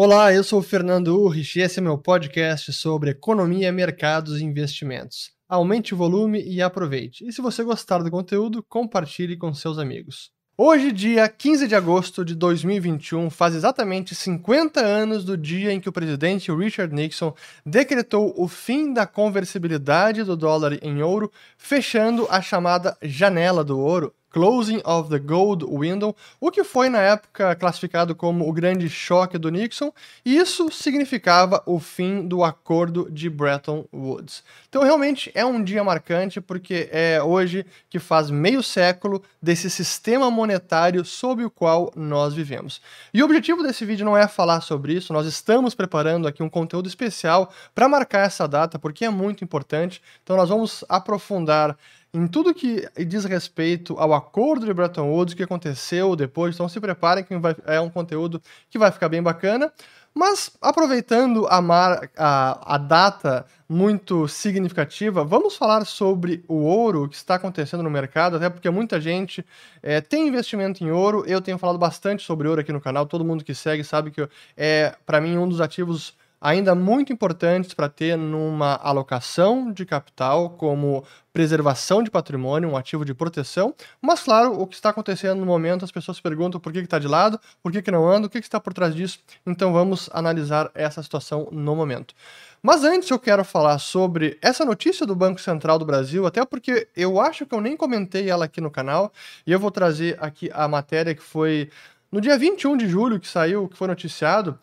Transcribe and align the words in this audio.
Olá, 0.00 0.32
eu 0.32 0.44
sou 0.44 0.60
o 0.60 0.62
Fernando 0.62 1.08
Urrich 1.08 1.58
e 1.58 1.62
esse 1.62 1.80
é 1.80 1.82
meu 1.82 1.98
podcast 1.98 2.72
sobre 2.72 3.10
economia, 3.10 3.72
mercados 3.72 4.40
e 4.40 4.44
investimentos. 4.44 5.32
Aumente 5.48 5.92
o 5.92 5.96
volume 5.96 6.40
e 6.40 6.62
aproveite. 6.62 7.26
E 7.26 7.32
se 7.32 7.42
você 7.42 7.64
gostar 7.64 7.98
do 7.98 8.08
conteúdo, 8.08 8.62
compartilhe 8.62 9.36
com 9.36 9.52
seus 9.52 9.76
amigos. 9.76 10.30
Hoje, 10.56 10.92
dia 10.92 11.28
15 11.28 11.66
de 11.66 11.74
agosto 11.74 12.24
de 12.24 12.36
2021, 12.36 13.28
faz 13.28 13.56
exatamente 13.56 14.14
50 14.14 14.78
anos 14.78 15.24
do 15.24 15.36
dia 15.36 15.72
em 15.72 15.80
que 15.80 15.88
o 15.88 15.92
presidente 15.92 16.52
Richard 16.52 16.94
Nixon 16.94 17.34
decretou 17.66 18.32
o 18.36 18.46
fim 18.46 18.92
da 18.92 19.04
conversibilidade 19.04 20.22
do 20.22 20.36
dólar 20.36 20.78
em 20.80 21.02
ouro, 21.02 21.28
fechando 21.56 22.24
a 22.30 22.40
chamada 22.40 22.96
janela 23.02 23.64
do 23.64 23.76
ouro, 23.76 24.14
Closing 24.30 24.80
of 24.84 25.08
the 25.08 25.18
Gold 25.18 25.64
Window, 25.64 26.14
o 26.40 26.50
que 26.50 26.62
foi 26.62 26.88
na 26.88 27.00
época 27.00 27.54
classificado 27.56 28.14
como 28.14 28.48
o 28.48 28.52
grande 28.52 28.88
choque 28.88 29.38
do 29.38 29.50
Nixon, 29.50 29.92
e 30.24 30.36
isso 30.36 30.70
significava 30.70 31.62
o 31.66 31.78
fim 31.78 32.26
do 32.26 32.44
acordo 32.44 33.10
de 33.10 33.30
Bretton 33.30 33.86
Woods. 33.92 34.44
Então 34.68 34.82
realmente 34.82 35.30
é 35.34 35.44
um 35.44 35.62
dia 35.62 35.82
marcante 35.82 36.40
porque 36.40 36.88
é 36.92 37.22
hoje 37.22 37.64
que 37.88 37.98
faz 37.98 38.30
meio 38.30 38.62
século 38.62 39.22
desse 39.40 39.70
sistema 39.70 40.30
monetário 40.30 41.04
sob 41.04 41.44
o 41.44 41.50
qual 41.50 41.90
nós 41.96 42.34
vivemos. 42.34 42.80
E 43.12 43.22
o 43.22 43.24
objetivo 43.24 43.62
desse 43.62 43.84
vídeo 43.84 44.04
não 44.04 44.16
é 44.16 44.28
falar 44.28 44.60
sobre 44.60 44.92
isso, 44.92 45.12
nós 45.12 45.26
estamos 45.26 45.74
preparando 45.74 46.28
aqui 46.28 46.42
um 46.42 46.50
conteúdo 46.50 46.86
especial 46.86 47.50
para 47.74 47.88
marcar 47.88 48.26
essa 48.26 48.46
data 48.46 48.78
porque 48.78 49.04
é 49.04 49.10
muito 49.10 49.42
importante. 49.42 50.02
Então 50.22 50.36
nós 50.36 50.48
vamos 50.48 50.84
aprofundar 50.88 51.76
em 52.12 52.26
tudo 52.26 52.54
que 52.54 52.88
diz 53.06 53.24
respeito 53.24 53.94
ao 53.98 54.14
acordo 54.14 54.66
de 54.66 54.72
Bretton 54.72 55.10
Woods, 55.10 55.34
o 55.34 55.36
que 55.36 55.42
aconteceu 55.42 56.16
depois. 56.16 56.54
Então 56.54 56.68
se 56.68 56.80
preparem 56.80 57.24
que 57.24 57.36
vai, 57.36 57.54
é 57.66 57.80
um 57.80 57.90
conteúdo 57.90 58.40
que 58.70 58.78
vai 58.78 58.90
ficar 58.90 59.08
bem 59.08 59.22
bacana. 59.22 59.72
Mas 60.14 60.50
aproveitando 60.60 61.46
a, 61.48 61.60
mar, 61.60 62.10
a, 62.16 62.74
a 62.74 62.78
data 62.78 63.46
muito 63.68 64.26
significativa, 64.26 65.22
vamos 65.22 65.56
falar 65.56 65.84
sobre 65.84 66.42
o 66.48 66.54
ouro 66.64 67.08
que 67.08 67.14
está 67.14 67.36
acontecendo 67.36 67.82
no 67.82 67.90
mercado, 67.90 68.36
até 68.36 68.48
porque 68.48 68.68
muita 68.70 69.00
gente 69.00 69.44
é, 69.82 70.00
tem 70.00 70.26
investimento 70.26 70.82
em 70.82 70.90
ouro. 70.90 71.24
Eu 71.26 71.40
tenho 71.40 71.58
falado 71.58 71.78
bastante 71.78 72.24
sobre 72.24 72.48
ouro 72.48 72.60
aqui 72.60 72.72
no 72.72 72.80
canal, 72.80 73.06
todo 73.06 73.24
mundo 73.24 73.44
que 73.44 73.54
segue 73.54 73.84
sabe 73.84 74.10
que 74.10 74.28
é, 74.56 74.96
para 75.06 75.20
mim, 75.20 75.36
um 75.36 75.48
dos 75.48 75.60
ativos 75.60 76.16
ainda 76.40 76.74
muito 76.74 77.12
importantes 77.12 77.74
para 77.74 77.88
ter 77.88 78.16
numa 78.16 78.74
alocação 78.76 79.72
de 79.72 79.84
capital, 79.84 80.50
como 80.50 81.04
preservação 81.32 82.02
de 82.02 82.10
patrimônio, 82.10 82.68
um 82.68 82.76
ativo 82.76 83.04
de 83.04 83.14
proteção. 83.14 83.74
Mas, 84.00 84.22
claro, 84.22 84.60
o 84.60 84.66
que 84.66 84.74
está 84.74 84.90
acontecendo 84.90 85.38
no 85.38 85.46
momento, 85.46 85.84
as 85.84 85.92
pessoas 85.92 86.20
perguntam 86.20 86.60
por 86.60 86.72
que 86.72 86.78
está 86.78 86.98
de 86.98 87.08
lado, 87.08 87.40
por 87.62 87.72
que, 87.72 87.82
que 87.82 87.90
não 87.90 88.08
anda, 88.08 88.26
o 88.26 88.30
que, 88.30 88.40
que 88.40 88.46
está 88.46 88.60
por 88.60 88.72
trás 88.72 88.94
disso. 88.94 89.20
Então, 89.46 89.72
vamos 89.72 90.08
analisar 90.12 90.70
essa 90.74 91.02
situação 91.02 91.48
no 91.50 91.74
momento. 91.74 92.14
Mas 92.62 92.82
antes 92.82 93.08
eu 93.10 93.18
quero 93.18 93.44
falar 93.44 93.78
sobre 93.78 94.36
essa 94.42 94.64
notícia 94.64 95.06
do 95.06 95.14
Banco 95.14 95.40
Central 95.40 95.78
do 95.78 95.84
Brasil, 95.84 96.26
até 96.26 96.44
porque 96.44 96.88
eu 96.96 97.20
acho 97.20 97.46
que 97.46 97.54
eu 97.54 97.60
nem 97.60 97.76
comentei 97.76 98.28
ela 98.28 98.46
aqui 98.46 98.60
no 98.60 98.70
canal, 98.70 99.12
e 99.46 99.52
eu 99.52 99.60
vou 99.60 99.70
trazer 99.70 100.16
aqui 100.20 100.50
a 100.52 100.66
matéria 100.66 101.14
que 101.14 101.22
foi 101.22 101.70
no 102.10 102.20
dia 102.20 102.36
21 102.36 102.76
de 102.76 102.88
julho 102.88 103.20
que 103.20 103.28
saiu, 103.28 103.68
que 103.68 103.76
foi 103.76 103.86
noticiado, 103.86 104.58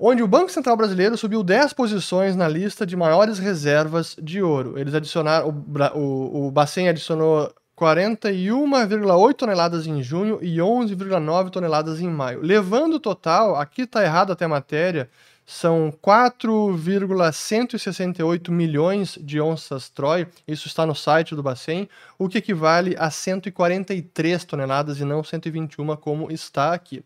onde 0.00 0.22
o 0.22 0.28
Banco 0.28 0.50
Central 0.50 0.78
Brasileiro 0.78 1.18
subiu 1.18 1.42
10 1.42 1.74
posições 1.74 2.34
na 2.34 2.48
lista 2.48 2.86
de 2.86 2.96
maiores 2.96 3.38
reservas 3.38 4.16
de 4.20 4.42
ouro. 4.42 4.78
Eles 4.78 4.94
adicionaram, 4.94 5.48
o, 5.48 5.52
o, 5.98 6.46
o 6.46 6.50
Bacen 6.50 6.88
adicionou 6.88 7.52
41,8 7.78 9.34
toneladas 9.34 9.86
em 9.86 10.02
junho 10.02 10.38
e 10.40 10.56
11,9 10.56 11.50
toneladas 11.50 12.00
em 12.00 12.08
maio. 12.08 12.40
Levando 12.42 12.94
o 12.94 13.00
total, 13.00 13.56
aqui 13.56 13.82
está 13.82 14.02
errado 14.02 14.32
até 14.32 14.46
a 14.46 14.48
matéria, 14.48 15.10
são 15.44 15.92
4,168 16.00 18.50
milhões 18.52 19.18
de 19.20 19.38
onças 19.40 19.90
Troy, 19.90 20.28
isso 20.46 20.68
está 20.68 20.86
no 20.86 20.94
site 20.94 21.34
do 21.34 21.42
Bacen, 21.42 21.88
o 22.18 22.28
que 22.28 22.38
equivale 22.38 22.94
a 22.98 23.10
143 23.10 24.44
toneladas 24.44 25.00
e 25.00 25.04
não 25.04 25.24
121 25.24 25.96
como 25.96 26.30
está 26.30 26.72
aqui. 26.72 27.02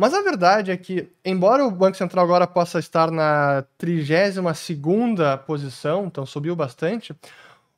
Mas 0.00 0.14
a 0.14 0.22
verdade 0.22 0.70
é 0.70 0.76
que, 0.76 1.08
embora 1.24 1.66
o 1.66 1.72
Banco 1.72 1.96
Central 1.96 2.24
agora 2.24 2.46
possa 2.46 2.78
estar 2.78 3.10
na 3.10 3.64
32ª 3.76 5.36
posição, 5.38 6.06
então 6.06 6.24
subiu 6.24 6.54
bastante, 6.54 7.12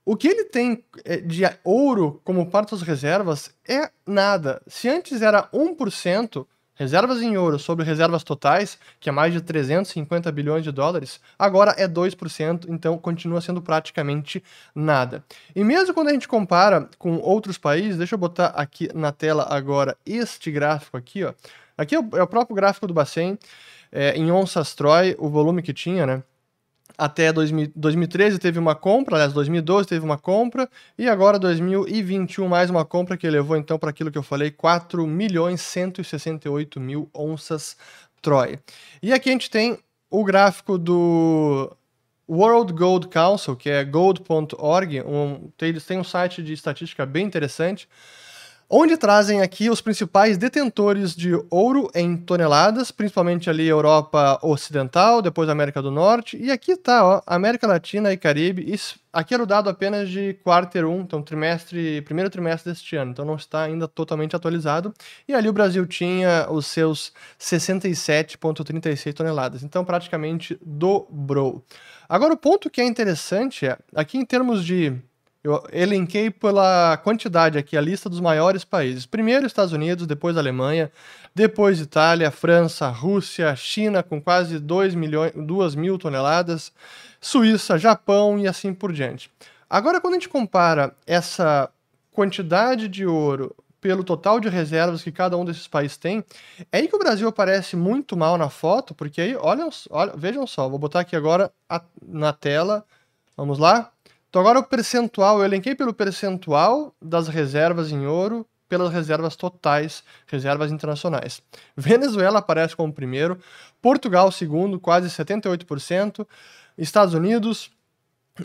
o 0.05 0.15
que 0.15 0.29
ele 0.29 0.45
tem 0.45 0.85
eh, 1.03 1.17
de 1.17 1.45
ouro 1.65 2.21
como 2.23 2.45
parte 2.45 2.73
das 2.73 2.83
reservas 2.83 3.51
é 3.67 3.91
nada. 4.07 4.61
Se 4.67 4.87
antes 4.87 5.23
era 5.23 5.49
1%, 5.51 6.47
reservas 6.75 7.23
em 7.23 7.39
ouro 7.39 7.59
sobre 7.59 7.87
reservas 7.87 8.23
totais, 8.23 8.79
que 8.99 9.09
é 9.09 9.13
mais 9.13 9.33
de 9.33 9.41
350 9.41 10.31
bilhões 10.31 10.63
de 10.63 10.71
dólares, 10.71 11.23
agora 11.39 11.75
é 11.79 11.89
2%, 11.89 12.67
então 12.69 12.99
continua 12.99 13.41
sendo 13.41 13.63
praticamente 13.63 14.45
nada. 14.75 15.25
E 15.57 15.65
mesmo 15.65 15.95
quando 15.95 16.09
a 16.09 16.13
gente 16.13 16.29
compara 16.29 16.87
com 16.99 17.17
outros 17.17 17.57
países, 17.57 17.97
deixa 17.97 18.15
eu 18.15 18.19
botar 18.19 18.49
aqui 18.49 18.91
na 18.95 19.11
tela 19.11 19.47
agora 19.49 19.97
este 20.05 20.51
gráfico 20.51 20.99
aqui, 20.99 21.25
ó. 21.25 21.33
Aqui 21.81 21.95
é 21.95 21.99
o, 21.99 22.09
é 22.13 22.23
o 22.23 22.27
próprio 22.27 22.55
gráfico 22.55 22.87
do 22.87 22.93
Bacen, 22.93 23.39
é, 23.91 24.15
em 24.15 24.31
onças 24.31 24.75
Troy, 24.75 25.17
o 25.19 25.31
volume 25.31 25.63
que 25.63 25.73
tinha, 25.73 26.05
né? 26.05 26.23
Até 26.99 27.33
2000, 27.33 27.73
2013 27.75 28.39
teve 28.39 28.59
uma 28.59 28.75
compra, 28.75 29.17
aliás, 29.17 29.33
2012 29.33 29.89
teve 29.89 30.05
uma 30.05 30.19
compra, 30.19 30.69
e 30.99 31.09
agora 31.09 31.39
2021 31.39 32.47
mais 32.47 32.69
uma 32.69 32.85
compra 32.85 33.17
que 33.17 33.31
levou 33.31 33.57
então 33.57 33.79
para 33.79 33.89
aquilo 33.89 34.11
que 34.11 34.19
eu 34.19 34.23
falei, 34.23 34.51
4 34.51 35.07
milhões 35.07 35.63
168 35.63 36.79
mil 36.79 37.09
onças 37.15 37.79
Troy. 38.21 38.59
E 39.03 39.15
aqui 39.15 39.31
a 39.31 39.33
gente 39.33 39.49
tem 39.49 39.79
o 40.11 40.23
gráfico 40.23 40.77
do 40.77 41.75
World 42.29 42.75
Gold 42.75 43.09
Council, 43.09 43.57
que 43.57 43.71
é 43.71 43.83
gold.org, 43.83 45.01
um, 45.01 45.51
eles 45.63 45.87
têm 45.87 45.99
um 45.99 46.05
site 46.05 46.43
de 46.43 46.53
estatística 46.53 47.07
bem 47.07 47.25
interessante, 47.25 47.89
onde 48.73 48.97
trazem 48.97 49.43
aqui 49.43 49.69
os 49.69 49.81
principais 49.81 50.39
detentores 50.39 51.17
de 51.17 51.33
ouro 51.51 51.91
em 51.93 52.17
toneladas, 52.17 52.93
principalmente 52.93 53.51
ali 53.51 53.67
Europa 53.67 54.39
Ocidental, 54.43 55.21
depois 55.21 55.49
América 55.49 55.83
do 55.83 55.91
Norte, 55.91 56.37
e 56.41 56.53
aqui 56.53 56.77
tá, 56.77 57.21
América 57.27 57.67
Latina 57.67 58.13
e 58.13 58.17
Caribe. 58.17 58.73
Isso, 58.73 59.01
aqui 59.13 59.35
era 59.35 59.43
o 59.43 59.47
dado 59.47 59.69
apenas 59.69 60.09
de 60.09 60.35
quarter 60.45 60.87
1, 60.87 61.01
então 61.01 61.21
trimestre, 61.21 62.01
primeiro 62.03 62.31
trimestre 62.31 62.71
deste 62.71 62.95
ano, 62.95 63.11
então 63.11 63.25
não 63.25 63.35
está 63.35 63.63
ainda 63.63 63.89
totalmente 63.89 64.37
atualizado. 64.37 64.95
E 65.27 65.35
ali 65.35 65.49
o 65.49 65.53
Brasil 65.53 65.85
tinha 65.85 66.47
os 66.49 66.67
seus 66.67 67.13
67,36 67.41 69.13
toneladas, 69.13 69.65
então 69.65 69.85
praticamente 69.85 70.57
dobrou. 70.65 71.65
Agora 72.09 72.33
o 72.33 72.37
ponto 72.37 72.71
que 72.71 72.81
é 72.81 72.85
interessante 72.85 73.67
é, 73.67 73.77
aqui 73.97 74.17
em 74.17 74.25
termos 74.25 74.65
de 74.65 74.97
eu 75.43 75.67
elenquei 75.73 76.31
pela 76.31 76.99
quantidade 76.99 77.57
aqui 77.57 77.77
a 77.77 77.81
lista 77.81 78.09
dos 78.09 78.21
maiores 78.21 78.65
países. 78.65 79.07
Primeiro 79.07 79.47
Estados 79.47 79.73
Unidos, 79.73 80.07
depois 80.07 80.37
Alemanha, 80.37 80.93
depois 81.35 81.81
Itália, 81.81 82.31
França, 82.31 82.89
Rússia, 82.89 83.57
China 83.57 84.03
com 84.03 84.21
quase 84.21 84.59
2, 84.59 84.95
milhões, 84.95 85.33
2 85.35 85.75
mil 85.75 85.99
toneladas, 85.99 86.73
Suíça, 87.21 87.79
Japão 87.79 88.39
e 88.39 88.47
assim 88.47 88.75
por 88.75 88.93
diante. 88.93 89.31
Agora, 89.69 90.01
quando 90.01 90.15
a 90.15 90.17
gente 90.17 90.29
compara 90.29 90.95
essa 91.07 91.71
quantidade 92.13 92.89
de 92.89 93.07
ouro 93.07 93.55
pelo 93.81 94.05
total 94.05 94.41
de 94.41 94.49
reservas 94.49 95.03
que 95.03 95.11
cada 95.11 95.39
um 95.39 95.45
desses 95.45 95.67
países 95.67 95.97
tem, 95.97 96.23
é 96.71 96.79
aí 96.79 96.89
que 96.89 96.97
o 96.97 96.99
Brasil 96.99 97.27
aparece 97.27 97.77
muito 97.77 98.15
mal 98.15 98.37
na 98.37 98.51
foto, 98.51 98.95
porque 98.95 99.23
aí, 99.23 99.37
olha, 99.37 99.67
olha 99.89 100.13
vejam 100.15 100.47
só, 100.47 100.69
vou 100.69 100.79
botar 100.79 101.01
aqui 101.01 101.17
agora 101.17 101.51
a, 101.67 101.81
na 102.03 102.33
tela, 102.33 102.85
vamos 103.35 103.59
lá, 103.59 103.91
então 104.31 104.41
agora 104.41 104.61
o 104.61 104.65
percentual, 104.65 105.41
eu 105.41 105.45
elenquei 105.45 105.75
pelo 105.75 105.93
percentual 105.93 106.95
das 107.03 107.29
reservas 107.29 107.93
em 107.93 108.07
ouro 108.07 108.47
pelas 108.69 108.93
reservas 108.93 109.35
totais, 109.35 110.05
reservas 110.29 110.71
internacionais. 110.71 111.43
Venezuela 111.77 112.39
aparece 112.39 112.77
como 112.77 112.93
primeiro, 112.93 113.37
Portugal 113.83 114.31
segundo, 114.31 114.79
quase 114.79 115.09
78%, 115.09 116.25
Estados 116.79 117.13
Unidos, 117.13 117.73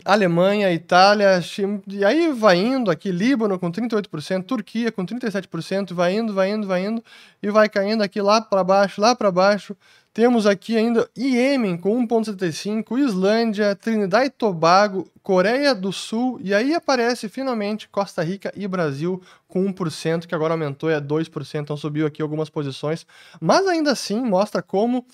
Alemanha, 0.04 0.72
Itália, 0.72 1.40
e 1.86 2.04
aí 2.04 2.32
vai 2.32 2.58
indo 2.58 2.90
aqui, 2.90 3.12
Líbano 3.12 3.56
com 3.56 3.70
38%, 3.70 4.44
Turquia 4.44 4.90
com 4.90 5.06
37%, 5.06 5.94
vai 5.94 6.16
indo, 6.16 6.34
vai 6.34 6.50
indo, 6.50 6.66
vai 6.66 6.84
indo, 6.84 7.02
e 7.40 7.48
vai 7.48 7.68
caindo 7.68 8.02
aqui 8.02 8.20
lá 8.20 8.40
para 8.40 8.64
baixo, 8.64 9.00
lá 9.00 9.14
para 9.14 9.30
baixo, 9.30 9.76
temos 10.16 10.46
aqui 10.46 10.74
ainda 10.74 11.06
Iêmen 11.14 11.76
com 11.76 12.06
1,75, 12.06 12.98
Islândia, 12.98 13.76
Trinidad 13.76 14.24
e 14.24 14.30
Tobago, 14.30 15.06
Coreia 15.22 15.74
do 15.74 15.92
Sul, 15.92 16.40
e 16.42 16.54
aí 16.54 16.74
aparece 16.74 17.28
finalmente 17.28 17.86
Costa 17.86 18.22
Rica 18.22 18.50
e 18.56 18.66
Brasil 18.66 19.20
com 19.46 19.70
1%, 19.70 20.24
que 20.24 20.34
agora 20.34 20.54
aumentou 20.54 20.88
é 20.88 20.98
2%, 20.98 21.60
então 21.60 21.76
subiu 21.76 22.06
aqui 22.06 22.22
algumas 22.22 22.48
posições, 22.48 23.06
mas 23.38 23.66
ainda 23.66 23.92
assim 23.92 24.18
mostra 24.22 24.62
como 24.62 25.04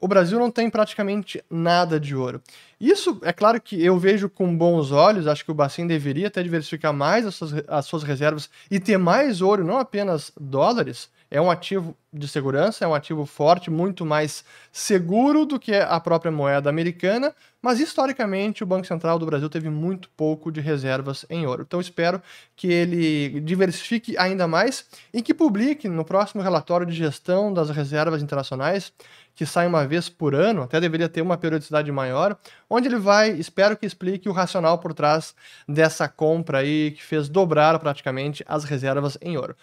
o 0.00 0.08
Brasil 0.08 0.36
não 0.36 0.50
tem 0.50 0.68
praticamente 0.68 1.40
nada 1.48 2.00
de 2.00 2.16
ouro. 2.16 2.42
Isso, 2.80 3.20
é 3.22 3.32
claro 3.32 3.60
que 3.60 3.80
eu 3.80 4.00
vejo 4.00 4.28
com 4.28 4.56
bons 4.56 4.90
olhos, 4.90 5.28
acho 5.28 5.44
que 5.44 5.52
o 5.52 5.54
Bacen 5.54 5.86
deveria 5.86 6.26
até 6.26 6.42
diversificar 6.42 6.92
mais 6.92 7.24
as 7.24 7.36
suas, 7.36 7.52
as 7.68 7.86
suas 7.86 8.02
reservas 8.02 8.50
e 8.68 8.80
ter 8.80 8.98
mais 8.98 9.40
ouro, 9.40 9.62
não 9.62 9.78
apenas 9.78 10.32
dólares, 10.36 11.08
é 11.30 11.40
um 11.40 11.50
ativo 11.50 11.96
de 12.12 12.26
segurança, 12.26 12.84
é 12.84 12.88
um 12.88 12.94
ativo 12.94 13.24
forte, 13.24 13.70
muito 13.70 14.04
mais 14.04 14.44
seguro 14.72 15.46
do 15.46 15.60
que 15.60 15.72
a 15.74 16.00
própria 16.00 16.32
moeda 16.32 16.68
americana, 16.68 17.32
mas 17.62 17.78
historicamente 17.78 18.64
o 18.64 18.66
Banco 18.66 18.86
Central 18.86 19.18
do 19.18 19.26
Brasil 19.26 19.48
teve 19.48 19.70
muito 19.70 20.10
pouco 20.16 20.50
de 20.50 20.60
reservas 20.60 21.24
em 21.30 21.46
ouro. 21.46 21.62
Então 21.62 21.80
espero 21.80 22.20
que 22.56 22.66
ele 22.72 23.40
diversifique 23.40 24.18
ainda 24.18 24.48
mais 24.48 24.86
e 25.14 25.22
que 25.22 25.32
publique 25.32 25.88
no 25.88 26.04
próximo 26.04 26.42
relatório 26.42 26.86
de 26.86 26.94
gestão 26.94 27.52
das 27.52 27.70
reservas 27.70 28.22
internacionais 28.22 28.92
que 29.34 29.46
sai 29.46 29.66
uma 29.66 29.86
vez 29.86 30.08
por 30.08 30.34
ano, 30.34 30.62
até 30.62 30.80
deveria 30.80 31.08
ter 31.08 31.22
uma 31.22 31.38
periodicidade 31.38 31.90
maior, 31.90 32.36
onde 32.68 32.88
ele 32.88 32.98
vai, 32.98 33.30
espero 33.30 33.76
que 33.76 33.86
explique 33.86 34.28
o 34.28 34.32
racional 34.32 34.78
por 34.78 34.92
trás 34.92 35.34
dessa 35.66 36.08
compra 36.08 36.58
aí 36.58 36.90
que 36.90 37.02
fez 37.02 37.28
dobrar 37.28 37.78
praticamente 37.78 38.44
as 38.46 38.64
reservas 38.64 39.16
em 39.22 39.36
ouro. 39.38 39.56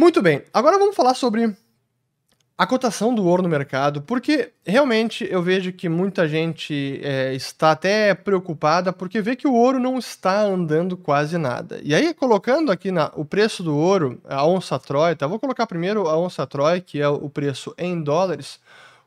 Muito 0.00 0.22
bem, 0.22 0.44
agora 0.54 0.78
vamos 0.78 0.94
falar 0.94 1.12
sobre 1.14 1.56
a 2.56 2.64
cotação 2.68 3.12
do 3.12 3.26
ouro 3.26 3.42
no 3.42 3.48
mercado, 3.48 4.00
porque 4.00 4.52
realmente 4.64 5.26
eu 5.28 5.42
vejo 5.42 5.72
que 5.72 5.88
muita 5.88 6.28
gente 6.28 7.00
é, 7.02 7.34
está 7.34 7.72
até 7.72 8.14
preocupada 8.14 8.92
porque 8.92 9.20
vê 9.20 9.34
que 9.34 9.48
o 9.48 9.54
ouro 9.54 9.80
não 9.80 9.98
está 9.98 10.40
andando 10.42 10.96
quase 10.96 11.36
nada. 11.36 11.80
E 11.82 11.96
aí, 11.96 12.14
colocando 12.14 12.70
aqui 12.70 12.92
na, 12.92 13.10
o 13.16 13.24
preço 13.24 13.60
do 13.60 13.76
ouro, 13.76 14.22
a 14.28 14.46
onça 14.46 14.78
Troy, 14.78 15.16
tá? 15.16 15.26
vou 15.26 15.40
colocar 15.40 15.66
primeiro 15.66 16.08
a 16.08 16.16
onça 16.16 16.46
Troy, 16.46 16.80
que 16.80 17.00
é 17.00 17.08
o 17.08 17.28
preço 17.28 17.74
em 17.76 18.00
dólares. 18.00 18.60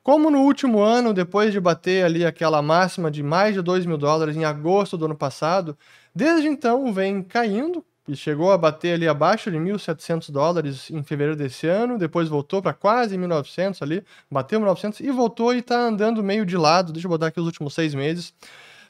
Como 0.04 0.30
no 0.30 0.40
último 0.40 0.82
ano, 0.82 1.14
depois 1.14 1.54
de 1.54 1.60
bater 1.62 2.04
ali 2.04 2.26
aquela 2.26 2.62
máxima 2.62 3.10
de 3.10 3.24
mais 3.24 3.54
de 3.54 3.62
2 3.62 3.86
mil 3.86 3.98
dólares 3.98 4.36
em 4.36 4.44
agosto 4.44 4.98
do 4.98 5.06
ano 5.06 5.16
passado, 5.16 5.78
desde 6.14 6.50
então 6.50 6.92
vem 6.92 7.24
caindo, 7.24 7.82
e 8.08 8.16
chegou 8.16 8.52
a 8.52 8.58
bater 8.58 8.94
ali 8.94 9.08
abaixo 9.08 9.52
de 9.52 9.58
1.700 9.58 10.32
dólares 10.32 10.90
em 10.90 11.04
fevereiro 11.04 11.38
desse 11.38 11.68
ano, 11.68 11.98
depois 11.98 12.28
voltou 12.28 12.62
para 12.62 12.74
quase 12.74 13.18
1.900 13.18 13.82
ali, 13.82 14.04
bateu 14.30 14.60
1.900 14.60 15.02
e 15.02 15.12
voltou 15.12 15.54
e 15.54 15.60
está 15.60 15.80
andando 15.80 16.24
meio 16.24 16.46
de 16.46 16.58
lado, 16.58 16.92
deixa 16.92 17.08
eu 17.08 17.10
botar 17.10 17.28
aqui 17.28 17.40
os 17.40 17.46
últimos 17.46 17.74
seis 17.74 17.94
meses, 17.94 18.34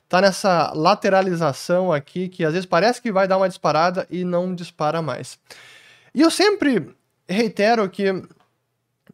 tá 0.08 0.22
nessa 0.22 0.72
lateralização 0.74 1.92
aqui, 1.92 2.30
que 2.30 2.44
às 2.44 2.54
vezes 2.54 2.66
parece 2.66 3.02
que 3.02 3.12
vai 3.12 3.28
dar 3.28 3.38
uma 3.38 3.50
disparada 3.50 4.08
e 4.10 4.24
não 4.24 4.56
dispara 4.56 5.02
mais. 5.02 5.38
E 6.14 6.22
eu 6.22 6.32
sempre 6.32 6.96
reitero 7.28 7.90
que 7.90 8.24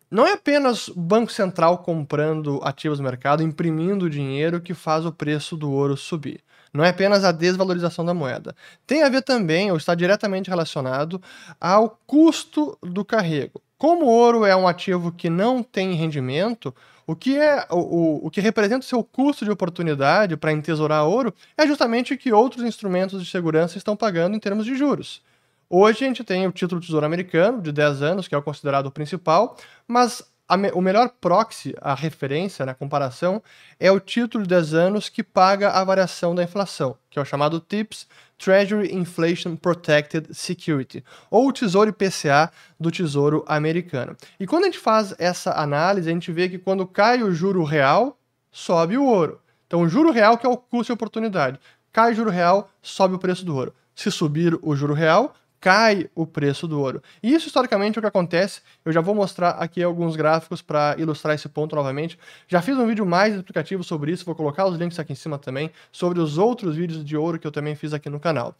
não 0.10 0.26
é 0.26 0.34
apenas 0.34 0.88
o 0.88 1.00
Banco 1.00 1.32
Central 1.32 1.80
comprando 1.80 2.60
ativos 2.64 3.00
no 3.00 3.06
mercado, 3.06 3.44
imprimindo 3.44 4.10
dinheiro 4.10 4.62
que 4.62 4.74
faz 4.74 5.06
o 5.06 5.12
preço 5.12 5.58
do 5.58 5.72
ouro 5.72 5.98
subir. 5.98 6.42
Não 6.78 6.86
é 6.86 6.90
apenas 6.90 7.24
a 7.24 7.32
desvalorização 7.32 8.06
da 8.06 8.14
moeda. 8.14 8.56
Tem 8.86 9.02
a 9.02 9.10
ver 9.10 9.24
também, 9.24 9.72
ou 9.72 9.78
está 9.78 9.96
diretamente 9.96 10.48
relacionado, 10.48 11.20
ao 11.60 12.00
custo 12.06 12.78
do 12.84 13.04
carrego. 13.04 13.60
Como 13.80 14.06
o 14.06 14.10
ouro 14.10 14.46
é 14.46 14.56
um 14.56 14.68
ativo 14.68 15.12
que 15.12 15.28
não 15.28 15.64
tem 15.64 15.94
rendimento, 15.94 16.74
o 17.08 17.16
que, 17.16 17.36
é, 17.36 17.66
o, 17.72 18.28
o, 18.28 18.30
que 18.30 18.40
representa 18.40 18.86
o 18.86 18.88
seu 18.88 19.04
custo 19.04 19.44
de 19.44 19.50
oportunidade 19.50 20.38
para 20.38 20.52
entesourar 20.52 21.04
ouro 21.04 21.34
é 21.58 21.66
justamente 21.66 22.14
o 22.14 22.18
que 22.18 22.32
outros 22.32 22.64
instrumentos 22.64 23.24
de 23.24 23.28
segurança 23.28 23.76
estão 23.80 23.96
pagando 23.96 24.36
em 24.36 24.40
termos 24.40 24.64
de 24.64 24.76
juros. 24.76 25.24
Hoje 25.68 26.06
a 26.06 26.08
gente 26.08 26.24
tem 26.24 26.46
o 26.46 26.52
título 26.52 26.80
Tesouro 26.80 27.08
Americano 27.08 27.60
de 27.60 27.72
10 27.72 28.04
anos, 28.04 28.28
que 28.28 28.36
é 28.36 28.38
o 28.38 28.44
considerado 28.44 28.86
o 28.86 28.92
principal, 28.92 29.58
mas 29.88 30.24
me, 30.56 30.72
o 30.72 30.80
melhor 30.80 31.10
proxy, 31.20 31.76
a 31.82 31.94
referência, 31.94 32.66
né, 32.66 32.72
a 32.72 32.76
comparação, 32.76 33.44
é 33.80 33.92
o 33.92 34.00
título 34.00 34.44
de 34.44 34.50
10 34.50 34.74
anos 34.74 35.10
que 35.10 35.22
paga 35.22 35.72
a 35.72 35.84
variação 35.84 36.34
da 36.34 36.44
inflação, 36.44 36.96
que 37.10 37.20
é 37.20 37.22
o 37.22 37.26
chamado 37.26 37.60
TIPS, 37.60 38.08
Treasury 38.38 38.96
Inflation 38.96 39.56
Protected 39.56 40.28
Security, 40.32 41.04
ou 41.30 41.50
o 41.50 41.52
Tesouro 41.52 41.90
IPCA 41.90 42.52
do 42.80 42.92
Tesouro 42.92 43.44
Americano. 43.48 44.16
E 44.40 44.48
quando 44.48 44.64
a 44.64 44.68
gente 44.68 44.80
faz 44.80 45.14
essa 45.18 45.52
análise, 45.52 46.10
a 46.10 46.14
gente 46.14 46.32
vê 46.32 46.48
que 46.48 46.60
quando 46.60 46.86
cai 46.86 47.24
o 47.24 47.34
juro 47.34 47.64
real, 47.64 48.18
sobe 48.52 48.98
o 48.98 49.04
ouro. 49.04 49.42
Então, 49.66 49.82
o 49.82 49.90
juro 49.90 50.12
real 50.12 50.38
que 50.38 50.46
é 50.46 50.50
o 50.50 50.56
custo 50.56 50.86
de 50.86 50.94
oportunidade. 50.94 51.60
Cai 51.92 52.12
o 52.12 52.16
juro 52.16 52.30
real, 52.30 52.70
sobe 52.82 53.16
o 53.16 53.20
preço 53.20 53.44
do 53.44 53.56
ouro. 53.56 53.74
Se 53.94 54.12
subir 54.12 54.58
o 54.62 54.76
juro 54.76 54.94
real, 54.94 55.36
cai 55.60 56.10
o 56.16 56.26
preço 56.26 56.68
do 56.68 56.80
ouro. 56.80 57.02
E 57.22 57.34
isso 57.34 57.48
historicamente 57.48 57.98
é 57.98 58.00
o 58.00 58.02
que 58.02 58.08
acontece. 58.08 58.62
Eu 58.86 58.92
já 58.92 59.02
vou 59.02 59.16
mostrar 59.16 59.52
aqui 59.52 59.82
alguns 59.82 60.16
gráficos 60.16 60.62
para 60.62 60.96
ilustrar 60.98 61.36
esse 61.36 61.50
ponto 61.50 61.76
novamente. 61.76 62.18
Já 62.48 62.62
fiz 62.62 62.78
um 62.78 62.88
vídeo 62.88 63.06
mais 63.06 63.36
explicativo 63.36 63.84
sobre 63.84 64.12
isso, 64.12 64.26
vou 64.26 64.36
colocar 64.36 64.66
os 64.66 64.78
links 64.78 65.00
aqui 65.00 65.14
em 65.14 65.16
cima 65.16 65.38
também, 65.38 65.72
sobre 65.92 66.20
os 66.20 66.38
outros 66.38 66.76
vídeos 66.76 67.04
de 67.04 67.18
ouro 67.18 67.40
que 67.40 67.48
eu 67.48 67.52
também 67.52 67.76
fiz 67.76 67.94
aqui 67.94 68.10
no 68.10 68.20
canal. 68.20 68.56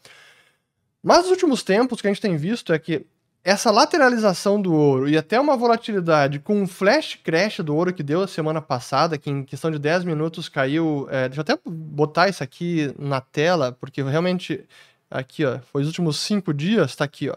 Mas 1.02 1.18
nos 1.18 1.30
últimos 1.30 1.62
tempos, 1.62 1.98
o 1.98 2.02
que 2.02 2.08
a 2.08 2.10
gente 2.12 2.20
tem 2.20 2.36
visto 2.36 2.72
é 2.72 2.78
que 2.78 3.06
essa 3.44 3.70
lateralização 3.70 4.60
do 4.60 4.74
ouro 4.74 5.08
e 5.08 5.16
até 5.16 5.40
uma 5.40 5.56
volatilidade 5.56 6.38
com 6.38 6.60
um 6.60 6.66
flash 6.66 7.18
crash 7.22 7.60
do 7.60 7.74
ouro 7.74 7.94
que 7.94 8.02
deu 8.02 8.22
a 8.22 8.28
semana 8.28 8.60
passada, 8.60 9.16
que 9.16 9.30
em 9.30 9.42
questão 9.42 9.70
de 9.70 9.78
10 9.78 10.04
minutos 10.04 10.48
caiu. 10.48 11.06
É, 11.10 11.28
deixa 11.28 11.40
eu 11.40 11.42
até 11.42 11.58
botar 11.64 12.28
isso 12.28 12.42
aqui 12.42 12.92
na 12.98 13.20
tela, 13.20 13.72
porque 13.72 14.02
realmente 14.02 14.66
Aqui, 15.10 15.44
ó. 15.44 15.58
Foi 15.72 15.82
os 15.82 15.88
últimos 15.88 16.18
cinco 16.18 16.52
dias, 16.52 16.94
tá 16.94 17.04
aqui, 17.04 17.28
ó. 17.28 17.36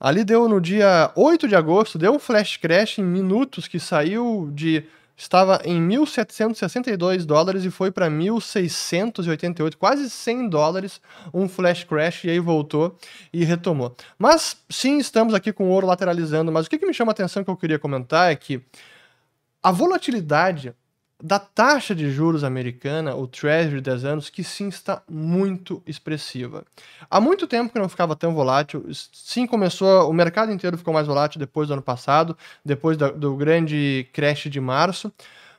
Ali 0.00 0.22
deu 0.22 0.48
no 0.48 0.60
dia 0.60 1.10
8 1.16 1.48
de 1.48 1.56
agosto, 1.56 1.98
deu 1.98 2.12
um 2.12 2.18
flash 2.18 2.56
crash 2.56 2.98
em 2.98 3.04
minutos 3.04 3.66
que 3.66 3.80
saiu 3.80 4.48
de. 4.52 4.84
Estava 5.16 5.60
em 5.64 5.80
1.762 5.88 7.24
dólares 7.24 7.64
e 7.64 7.70
foi 7.72 7.90
para 7.90 8.08
1.688, 8.08 9.74
quase 9.74 10.08
100 10.08 10.48
dólares, 10.48 11.00
um 11.34 11.48
flash 11.48 11.82
crash 11.82 12.22
e 12.22 12.30
aí 12.30 12.38
voltou 12.38 12.96
e 13.32 13.44
retomou. 13.44 13.96
Mas 14.16 14.56
sim, 14.70 14.98
estamos 14.98 15.34
aqui 15.34 15.52
com 15.52 15.64
o 15.64 15.70
ouro 15.70 15.88
lateralizando, 15.88 16.52
mas 16.52 16.66
o 16.66 16.70
que, 16.70 16.78
que 16.78 16.86
me 16.86 16.94
chama 16.94 17.10
a 17.10 17.14
atenção 17.14 17.42
que 17.42 17.50
eu 17.50 17.56
queria 17.56 17.80
comentar 17.80 18.30
é 18.30 18.36
que 18.36 18.62
a 19.60 19.72
volatilidade 19.72 20.72
da 21.22 21.38
taxa 21.38 21.94
de 21.94 22.10
juros 22.10 22.44
americana, 22.44 23.16
o 23.16 23.26
Treasury 23.26 23.76
de 23.76 23.90
10 23.90 24.04
anos, 24.04 24.30
que 24.30 24.44
sim 24.44 24.68
está 24.68 25.02
muito 25.08 25.82
expressiva. 25.86 26.64
Há 27.10 27.20
muito 27.20 27.46
tempo 27.46 27.72
que 27.72 27.78
não 27.78 27.88
ficava 27.88 28.14
tão 28.14 28.34
volátil, 28.34 28.86
sim 29.12 29.46
começou, 29.46 30.08
o 30.08 30.12
mercado 30.12 30.52
inteiro 30.52 30.78
ficou 30.78 30.94
mais 30.94 31.06
volátil 31.08 31.40
depois 31.40 31.68
do 31.68 31.74
ano 31.74 31.82
passado, 31.82 32.36
depois 32.64 32.96
do, 32.96 33.10
do 33.12 33.36
grande 33.36 34.08
crash 34.12 34.48
de 34.48 34.60
março, 34.60 35.12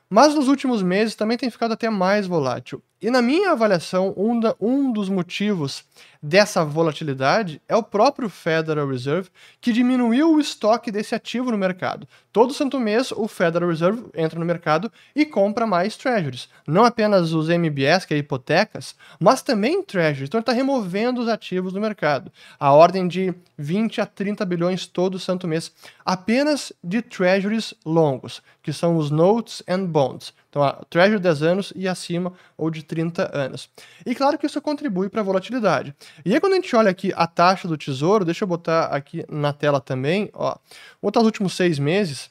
mas 0.08 0.34
nos 0.34 0.48
últimos 0.48 0.82
meses 0.82 1.14
também 1.14 1.36
tem 1.36 1.50
ficado 1.50 1.72
até 1.72 1.90
mais 1.90 2.26
volátil. 2.26 2.82
E 3.02 3.10
na 3.10 3.22
minha 3.22 3.52
avaliação, 3.52 4.12
um, 4.14 4.38
da, 4.38 4.54
um 4.60 4.92
dos 4.92 5.08
motivos 5.08 5.84
dessa 6.22 6.62
volatilidade 6.62 7.62
é 7.66 7.74
o 7.74 7.82
próprio 7.82 8.28
Federal 8.28 8.86
Reserve, 8.86 9.30
que 9.58 9.72
diminuiu 9.72 10.34
o 10.34 10.38
estoque 10.38 10.92
desse 10.92 11.14
ativo 11.14 11.50
no 11.50 11.56
mercado. 11.56 12.06
Todo 12.30 12.52
santo 12.52 12.78
mês, 12.78 13.10
o 13.10 13.26
Federal 13.26 13.70
Reserve 13.70 14.04
entra 14.14 14.38
no 14.38 14.44
mercado 14.44 14.92
e 15.16 15.24
compra 15.24 15.66
mais 15.66 15.96
treasuries. 15.96 16.50
Não 16.66 16.84
apenas 16.84 17.32
os 17.32 17.48
MBS, 17.48 18.04
que 18.04 18.12
é 18.12 18.18
hipotecas, 18.18 18.94
mas 19.18 19.40
também 19.40 19.82
treasuries. 19.82 20.28
Então 20.28 20.38
ele 20.38 20.42
está 20.42 20.52
removendo 20.52 21.22
os 21.22 21.28
ativos 21.28 21.72
do 21.72 21.80
mercado. 21.80 22.30
A 22.58 22.70
ordem 22.70 23.08
de 23.08 23.32
20 23.56 24.02
a 24.02 24.06
30 24.06 24.44
bilhões 24.44 24.86
todo 24.86 25.18
santo 25.18 25.48
mês, 25.48 25.72
apenas 26.04 26.70
de 26.84 27.00
treasuries 27.00 27.72
longos, 27.84 28.42
que 28.62 28.74
são 28.74 28.98
os 28.98 29.10
notes 29.10 29.62
and 29.66 29.86
bonds. 29.86 30.34
Então, 30.50 30.62
a 30.64 30.72
Treasury 30.90 31.20
10 31.20 31.42
anos 31.42 31.72
e 31.76 31.86
acima, 31.86 32.32
ou 32.58 32.70
de 32.70 32.82
30 32.82 33.30
anos. 33.32 33.70
E 34.04 34.14
claro 34.14 34.36
que 34.36 34.46
isso 34.46 34.60
contribui 34.60 35.08
para 35.08 35.20
a 35.20 35.24
volatilidade. 35.24 35.94
E 36.24 36.34
aí, 36.34 36.40
quando 36.40 36.54
a 36.54 36.56
gente 36.56 36.74
olha 36.74 36.90
aqui 36.90 37.12
a 37.16 37.26
taxa 37.26 37.68
do 37.68 37.78
tesouro, 37.78 38.24
deixa 38.24 38.42
eu 38.44 38.48
botar 38.48 38.86
aqui 38.86 39.24
na 39.28 39.52
tela 39.52 39.80
também, 39.80 40.28
ó. 40.34 40.56
Botar 41.00 41.20
os 41.20 41.26
últimos 41.26 41.54
seis 41.54 41.78
meses. 41.78 42.30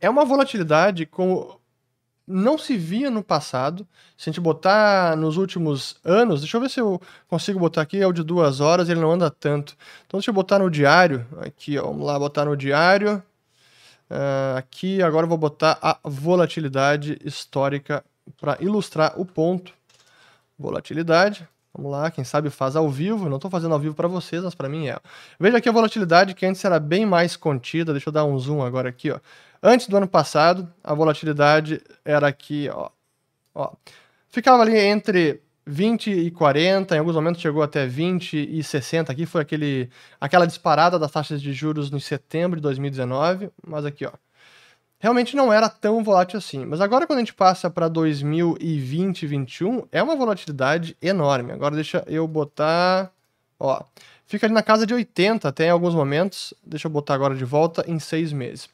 É 0.00 0.08
uma 0.08 0.24
volatilidade 0.24 1.04
como 1.04 1.60
não 2.26 2.56
se 2.56 2.76
via 2.76 3.10
no 3.10 3.22
passado. 3.22 3.86
Se 4.16 4.30
a 4.30 4.32
gente 4.32 4.40
botar 4.40 5.16
nos 5.16 5.36
últimos 5.36 5.96
anos, 6.02 6.40
deixa 6.40 6.56
eu 6.56 6.60
ver 6.60 6.70
se 6.70 6.80
eu 6.80 7.00
consigo 7.28 7.58
botar 7.58 7.82
aqui, 7.82 8.00
é 8.00 8.06
o 8.06 8.12
de 8.12 8.22
duas 8.22 8.60
horas, 8.60 8.88
ele 8.88 9.00
não 9.00 9.12
anda 9.12 9.30
tanto. 9.30 9.76
Então 10.06 10.18
deixa 10.18 10.30
eu 10.30 10.34
botar 10.34 10.58
no 10.58 10.70
diário, 10.70 11.26
aqui, 11.40 11.78
ó, 11.78 11.82
vamos 11.84 12.06
lá, 12.06 12.18
botar 12.18 12.46
no 12.46 12.56
diário. 12.56 13.22
Uh, 14.10 14.58
aqui 14.58 15.02
agora 15.02 15.24
eu 15.24 15.28
vou 15.28 15.38
botar 15.38 15.78
a 15.80 15.98
volatilidade 16.04 17.18
histórica 17.24 18.04
para 18.40 18.56
ilustrar 18.60 19.18
o 19.18 19.24
ponto. 19.24 19.72
Volatilidade. 20.58 21.48
Vamos 21.76 21.90
lá, 21.90 22.08
quem 22.10 22.22
sabe 22.22 22.50
faz 22.50 22.76
ao 22.76 22.88
vivo. 22.88 23.28
Não 23.28 23.36
estou 23.36 23.50
fazendo 23.50 23.72
ao 23.74 23.80
vivo 23.80 23.94
para 23.94 24.06
vocês, 24.06 24.44
mas 24.44 24.54
para 24.54 24.68
mim 24.68 24.86
é. 24.86 24.96
Veja 25.40 25.58
aqui 25.58 25.68
a 25.68 25.72
volatilidade 25.72 26.34
que 26.34 26.46
antes 26.46 26.64
era 26.64 26.78
bem 26.78 27.04
mais 27.04 27.36
contida. 27.36 27.92
Deixa 27.92 28.08
eu 28.08 28.12
dar 28.12 28.24
um 28.24 28.38
zoom 28.38 28.62
agora 28.62 28.88
aqui. 28.88 29.10
Ó. 29.10 29.18
Antes 29.60 29.88
do 29.88 29.96
ano 29.96 30.06
passado, 30.06 30.72
a 30.82 30.94
volatilidade 30.94 31.82
era 32.04 32.28
aqui. 32.28 32.68
Ó, 32.72 32.90
ó. 33.54 33.72
Ficava 34.28 34.62
ali 34.62 34.78
entre 34.78 35.42
20 35.66 36.10
e 36.10 36.30
40, 36.30 36.94
em 36.94 36.98
alguns 36.98 37.14
momentos 37.14 37.40
chegou 37.40 37.62
até 37.62 37.86
20 37.86 38.34
e 38.36 38.62
60. 38.62 39.10
Aqui 39.10 39.24
foi 39.24 39.40
aquele, 39.42 39.88
aquela 40.20 40.46
disparada 40.46 40.98
das 40.98 41.10
taxas 41.10 41.40
de 41.40 41.52
juros 41.52 41.90
no 41.90 42.00
setembro 42.00 42.56
de 42.56 42.62
2019, 42.62 43.50
mas 43.66 43.84
aqui, 43.84 44.04
ó. 44.04 44.12
Realmente 44.98 45.36
não 45.36 45.52
era 45.52 45.68
tão 45.68 46.02
volátil 46.02 46.38
assim. 46.38 46.64
Mas 46.64 46.80
agora, 46.80 47.06
quando 47.06 47.18
a 47.18 47.20
gente 47.20 47.34
passa 47.34 47.68
para 47.68 47.88
2020 47.88 49.22
e 49.22 49.26
2021, 49.26 49.82
é 49.92 50.02
uma 50.02 50.16
volatilidade 50.16 50.96
enorme. 51.02 51.52
Agora, 51.52 51.74
deixa 51.74 52.02
eu 52.06 52.26
botar. 52.26 53.10
Ó, 53.60 53.82
fica 54.24 54.46
ali 54.46 54.54
na 54.54 54.62
casa 54.62 54.86
de 54.86 54.94
80 54.94 55.46
até 55.46 55.66
em 55.66 55.70
alguns 55.70 55.94
momentos. 55.94 56.54
Deixa 56.64 56.86
eu 56.88 56.90
botar 56.90 57.14
agora 57.14 57.34
de 57.34 57.44
volta 57.44 57.84
em 57.86 57.98
seis 57.98 58.32
meses. 58.32 58.68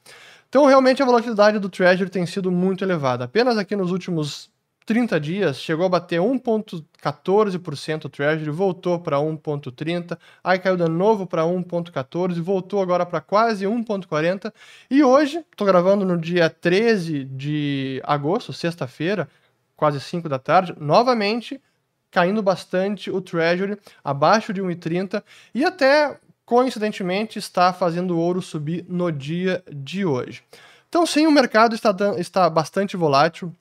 Então, 0.48 0.66
realmente, 0.66 1.02
a 1.02 1.06
volatilidade 1.06 1.58
do 1.58 1.68
Treasury 1.68 2.10
tem 2.10 2.24
sido 2.26 2.50
muito 2.50 2.84
elevada. 2.84 3.24
Apenas 3.24 3.58
aqui 3.58 3.74
nos 3.74 3.90
últimos 3.90 4.50
30 4.90 5.20
dias 5.20 5.56
chegou 5.60 5.86
a 5.86 5.88
bater 5.88 6.18
1,14% 6.18 8.06
o 8.06 8.08
Treasury, 8.08 8.50
voltou 8.50 8.98
para 8.98 9.18
1,30%, 9.18 10.18
aí 10.42 10.58
caiu 10.58 10.76
de 10.76 10.88
novo 10.88 11.28
para 11.28 11.44
1,14%, 11.44 12.42
voltou 12.42 12.82
agora 12.82 13.06
para 13.06 13.20
quase 13.20 13.64
1,40%. 13.64 14.52
E 14.90 15.04
hoje, 15.04 15.44
estou 15.48 15.64
gravando 15.64 16.04
no 16.04 16.18
dia 16.18 16.50
13 16.50 17.22
de 17.24 18.02
agosto, 18.02 18.52
sexta-feira, 18.52 19.28
quase 19.76 20.00
5 20.00 20.28
da 20.28 20.40
tarde, 20.40 20.74
novamente 20.76 21.60
caindo 22.10 22.42
bastante 22.42 23.12
o 23.12 23.20
Treasury, 23.20 23.78
abaixo 24.02 24.52
de 24.52 24.60
1,30 24.60 25.22
e 25.54 25.64
até 25.64 26.18
coincidentemente 26.44 27.38
está 27.38 27.72
fazendo 27.72 28.16
o 28.16 28.18
ouro 28.18 28.42
subir 28.42 28.84
no 28.88 29.12
dia 29.12 29.62
de 29.72 30.04
hoje. 30.04 30.42
Então, 30.88 31.06
sim, 31.06 31.28
o 31.28 31.30
mercado 31.30 31.76
está, 31.76 31.94
está 32.18 32.50
bastante 32.50 32.96
volátil. 32.96 33.54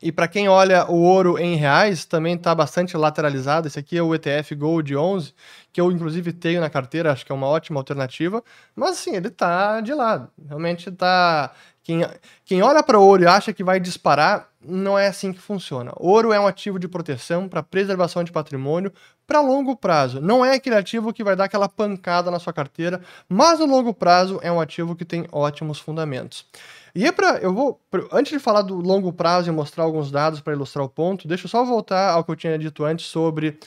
E 0.00 0.12
para 0.12 0.28
quem 0.28 0.48
olha 0.48 0.88
o 0.88 0.94
ouro 1.02 1.38
em 1.38 1.56
reais, 1.56 2.04
também 2.04 2.34
está 2.34 2.54
bastante 2.54 2.96
lateralizado. 2.96 3.66
Esse 3.66 3.78
aqui 3.78 3.98
é 3.98 4.02
o 4.02 4.14
ETF 4.14 4.54
Gold 4.54 4.94
11, 4.94 5.34
que 5.72 5.80
eu 5.80 5.90
inclusive 5.90 6.32
tenho 6.32 6.60
na 6.60 6.70
carteira, 6.70 7.12
acho 7.12 7.26
que 7.26 7.32
é 7.32 7.34
uma 7.34 7.48
ótima 7.48 7.80
alternativa. 7.80 8.42
Mas 8.76 8.90
assim, 8.90 9.16
ele 9.16 9.28
está 9.28 9.80
de 9.80 9.92
lado. 9.92 10.30
Realmente 10.46 10.88
está. 10.88 11.52
Quem, 11.82 12.06
quem 12.44 12.62
olha 12.62 12.82
para 12.82 12.98
o 12.98 13.02
ouro 13.02 13.22
e 13.22 13.26
acha 13.26 13.52
que 13.52 13.64
vai 13.64 13.80
disparar, 13.80 14.48
não 14.60 14.98
é 14.98 15.08
assim 15.08 15.32
que 15.32 15.40
funciona. 15.40 15.92
Ouro 15.96 16.32
é 16.32 16.38
um 16.38 16.46
ativo 16.46 16.78
de 16.78 16.86
proteção 16.86 17.48
para 17.48 17.62
preservação 17.62 18.22
de 18.22 18.30
patrimônio 18.30 18.92
para 19.28 19.42
longo 19.42 19.76
prazo. 19.76 20.22
Não 20.22 20.42
é 20.42 20.54
aquele 20.54 20.74
ativo 20.74 21.12
que 21.12 21.22
vai 21.22 21.36
dar 21.36 21.44
aquela 21.44 21.68
pancada 21.68 22.30
na 22.30 22.38
sua 22.38 22.52
carteira, 22.52 23.02
mas 23.28 23.58
no 23.58 23.66
longo 23.66 23.92
prazo 23.92 24.40
é 24.42 24.50
um 24.50 24.58
ativo 24.58 24.96
que 24.96 25.04
tem 25.04 25.26
ótimos 25.30 25.78
fundamentos. 25.78 26.46
E 26.94 27.06
é 27.06 27.12
para 27.12 27.36
eu 27.38 27.52
vou 27.52 27.78
antes 28.10 28.32
de 28.32 28.38
falar 28.38 28.62
do 28.62 28.76
longo 28.76 29.12
prazo 29.12 29.50
e 29.50 29.52
mostrar 29.52 29.84
alguns 29.84 30.10
dados 30.10 30.40
para 30.40 30.54
ilustrar 30.54 30.82
o 30.82 30.88
ponto, 30.88 31.28
deixa 31.28 31.44
eu 31.44 31.50
só 31.50 31.62
voltar 31.62 32.10
ao 32.12 32.24
que 32.24 32.30
eu 32.30 32.36
tinha 32.36 32.58
dito 32.58 32.82
antes 32.84 33.04
sobre 33.04 33.58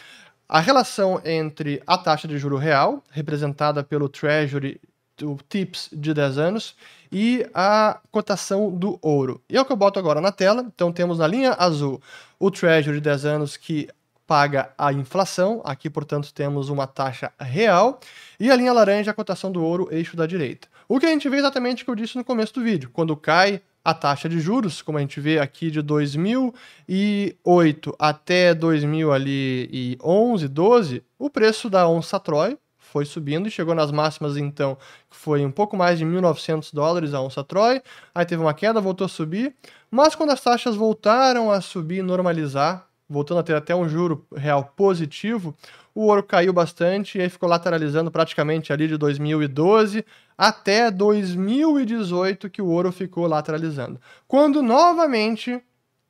a 0.50 0.60
relação 0.60 1.22
entre 1.24 1.82
a 1.86 1.96
taxa 1.96 2.28
de 2.28 2.40
juro 2.40 2.58
real, 2.58 3.04
representada 3.12 3.84
pelo 3.84 4.10
Treasury 4.10 4.82
do 5.16 5.38
TIPS 5.48 5.90
de 5.94 6.12
10 6.12 6.38
anos, 6.40 6.76
e 7.12 7.46
a 7.54 8.00
cotação 8.12 8.72
do 8.72 8.98
ouro. 9.00 9.40
E 9.48 9.56
é 9.56 9.62
o 9.62 9.66
que 9.66 9.72
eu 9.72 9.78
boto 9.78 10.00
agora 10.00 10.20
na 10.20 10.32
tela. 10.32 10.66
Então 10.74 10.92
temos 10.92 11.20
na 11.20 11.28
linha 11.28 11.54
azul 11.54 12.02
o 12.40 12.50
Treasury 12.50 12.96
de 12.96 13.02
10 13.02 13.26
anos 13.26 13.56
que 13.56 13.88
paga 14.32 14.72
a 14.78 14.94
inflação, 14.94 15.62
aqui, 15.66 15.90
portanto, 15.90 16.34
temos 16.34 16.70
uma 16.70 16.88
taxa 16.88 17.34
real, 17.38 18.00
e 18.40 18.50
a 18.50 18.56
linha 18.56 18.72
laranja 18.72 19.12
a 19.12 19.14
cotação 19.14 19.52
do 19.52 19.62
ouro, 19.62 19.90
eixo 19.92 20.16
da 20.16 20.26
direita. 20.26 20.70
O 20.88 21.02
que 21.02 21.06
a 21.06 21.10
gente 21.10 21.28
vê 21.28 21.36
exatamente 21.36 21.84
o 21.84 21.86
que 21.86 21.92
eu 21.92 21.96
disse 21.96 22.16
no 22.16 22.24
começo 22.24 22.54
do 22.54 22.64
vídeo, 22.64 22.90
quando 22.94 23.14
cai 23.18 23.62
a 23.84 23.94
taxa 23.94 24.30
de 24.30 24.40
juros, 24.40 24.82
como 24.82 24.98
a 24.98 25.02
gente 25.02 25.20
vê 25.20 25.38
aqui 25.38 25.70
de 25.70 25.82
2008 25.82 27.94
até 28.00 28.54
2011, 28.54 30.48
12, 30.48 31.04
o 31.20 31.30
preço 31.30 31.70
da 31.70 31.90
onça 31.90 32.18
Troy 32.18 32.58
foi 32.80 33.04
subindo 33.04 33.50
e 33.50 33.52
chegou 33.52 33.76
nas 33.76 33.92
máximas 33.92 34.38
então, 34.38 34.78
que 35.10 35.18
foi 35.18 35.46
um 35.46 35.52
pouco 35.52 35.76
mais 35.76 36.00
de 36.00 36.06
1.900 36.06 36.74
dólares 36.74 37.14
a 37.14 37.22
onça 37.22 37.44
Troy, 37.44 37.82
aí 38.16 38.26
teve 38.26 38.42
uma 38.42 38.54
queda, 38.54 38.80
voltou 38.80 39.04
a 39.04 39.10
subir, 39.10 39.54
mas 39.90 40.16
quando 40.16 40.30
as 40.30 40.42
taxas 40.42 40.78
voltaram 40.78 41.52
a 41.52 41.60
subir 41.60 41.98
e 41.98 42.02
normalizar, 42.02 42.90
voltando 43.12 43.40
a 43.42 43.44
ter 43.44 43.56
até 43.56 43.76
um 43.76 43.90
juro 43.90 44.26
real 44.34 44.74
positivo, 44.76 45.56
o 45.94 46.06
ouro 46.06 46.24
caiu 46.24 46.54
bastante 46.54 47.20
e 47.20 47.30
ficou 47.30 47.50
lateralizando 47.50 48.10
praticamente 48.10 48.72
ali 48.72 48.88
de 48.88 48.98
2012 48.98 50.06
até 50.38 50.90
2018 50.90 52.50
que 52.50 52.62
o 52.62 52.68
ouro 52.68 52.92
ficou 52.92 53.28
lateralizando. 53.28 54.00
Quando 54.28 54.62
novamente 54.62 55.62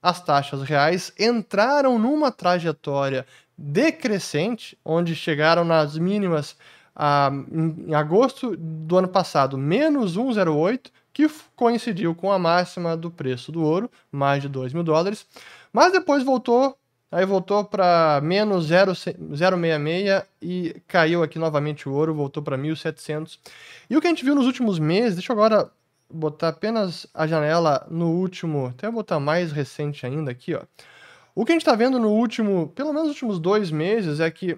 as 0.01 0.23
taxas 0.23 0.61
reais 0.61 1.11
entraram 1.19 1.97
numa 1.97 2.31
trajetória 2.31 3.25
decrescente, 3.57 4.77
onde 4.85 5.15
chegaram 5.15 5.63
nas 5.63 5.97
mínimas 5.97 6.55
ah, 6.95 7.31
em 7.51 7.93
agosto 7.93 8.55
do 8.55 8.97
ano 8.97 9.07
passado, 9.07 9.57
menos 9.57 10.17
1,08, 10.17 10.91
que 11.13 11.29
coincidiu 11.55 12.15
com 12.15 12.31
a 12.31 12.39
máxima 12.39 12.95
do 12.95 13.11
preço 13.11 13.51
do 13.51 13.63
ouro, 13.63 13.89
mais 14.11 14.41
de 14.41 14.47
2 14.47 14.73
mil 14.73 14.83
dólares, 14.83 15.27
mas 15.73 15.91
depois 15.91 16.23
voltou 16.23 16.77
Aí 17.11 17.25
voltou 17.25 17.65
para 17.65 18.21
menos 18.23 18.69
0,66 18.69 20.25
e 20.41 20.81
caiu 20.87 21.21
aqui 21.21 21.37
novamente 21.37 21.89
o 21.89 21.93
ouro, 21.93 22.13
voltou 22.13 22.41
para 22.41 22.57
1.700. 22.57 23.37
E 23.89 23.97
o 23.97 24.01
que 24.01 24.07
a 24.07 24.09
gente 24.09 24.23
viu 24.23 24.33
nos 24.33 24.45
últimos 24.45 24.79
meses, 24.79 25.15
deixa 25.15 25.33
eu 25.33 25.35
agora 25.35 25.69
botar 26.09 26.49
apenas 26.49 27.05
a 27.13 27.27
janela 27.27 27.85
no 27.89 28.09
último, 28.11 28.67
até 28.67 28.89
botar 28.89 29.19
mais 29.19 29.51
recente 29.51 30.05
ainda 30.05 30.31
aqui, 30.31 30.55
ó. 30.55 30.61
O 31.35 31.45
que 31.45 31.51
a 31.51 31.55
gente 31.55 31.61
está 31.61 31.75
vendo 31.75 31.99
no 31.99 32.09
último, 32.09 32.69
pelo 32.75 32.93
menos 32.93 33.09
nos 33.09 33.15
últimos 33.15 33.39
dois 33.39 33.71
meses, 33.71 34.19
é 34.19 34.29
que 34.31 34.57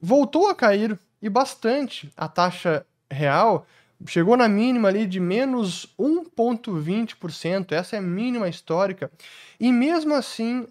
voltou 0.00 0.48
a 0.48 0.54
cair 0.54 0.98
e 1.20 1.28
bastante 1.28 2.10
a 2.16 2.28
taxa 2.28 2.84
real, 3.10 3.66
chegou 4.06 4.36
na 4.36 4.48
mínima 4.48 4.88
ali 4.88 5.06
de 5.06 5.18
menos 5.18 5.94
1,20%, 5.98 7.72
essa 7.72 7.96
é 7.96 7.98
a 7.98 8.02
mínima 8.02 8.48
histórica, 8.48 9.10
e 9.58 9.72
mesmo 9.72 10.14
assim 10.14 10.66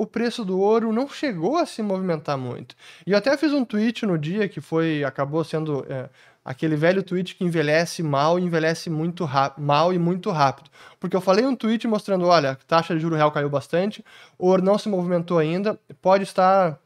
o 0.00 0.06
preço 0.06 0.46
do 0.46 0.58
ouro 0.58 0.94
não 0.94 1.06
chegou 1.06 1.58
a 1.58 1.66
se 1.66 1.82
movimentar 1.82 2.38
muito. 2.38 2.74
E 3.06 3.12
eu 3.12 3.18
até 3.18 3.36
fiz 3.36 3.52
um 3.52 3.66
tweet 3.66 4.06
no 4.06 4.16
dia 4.16 4.48
que 4.48 4.58
foi 4.58 5.04
acabou 5.04 5.44
sendo 5.44 5.84
é, 5.90 6.08
aquele 6.42 6.74
velho 6.74 7.02
tweet 7.02 7.34
que 7.34 7.44
envelhece 7.44 8.02
mal 8.02 8.38
e 8.38 8.42
envelhece 8.42 8.88
muito 8.88 9.28
mal 9.58 9.92
e 9.92 9.98
muito 9.98 10.30
rápido. 10.30 10.70
Porque 10.98 11.14
eu 11.14 11.20
falei 11.20 11.44
um 11.44 11.54
tweet 11.54 11.86
mostrando, 11.86 12.24
olha, 12.26 12.52
a 12.52 12.54
taxa 12.54 12.94
de 12.94 13.00
juro 13.00 13.14
real 13.14 13.30
caiu 13.30 13.50
bastante, 13.50 14.02
o 14.38 14.46
ouro 14.46 14.62
não 14.62 14.78
se 14.78 14.88
movimentou 14.88 15.38
ainda, 15.38 15.78
pode 16.00 16.22
estar 16.24 16.78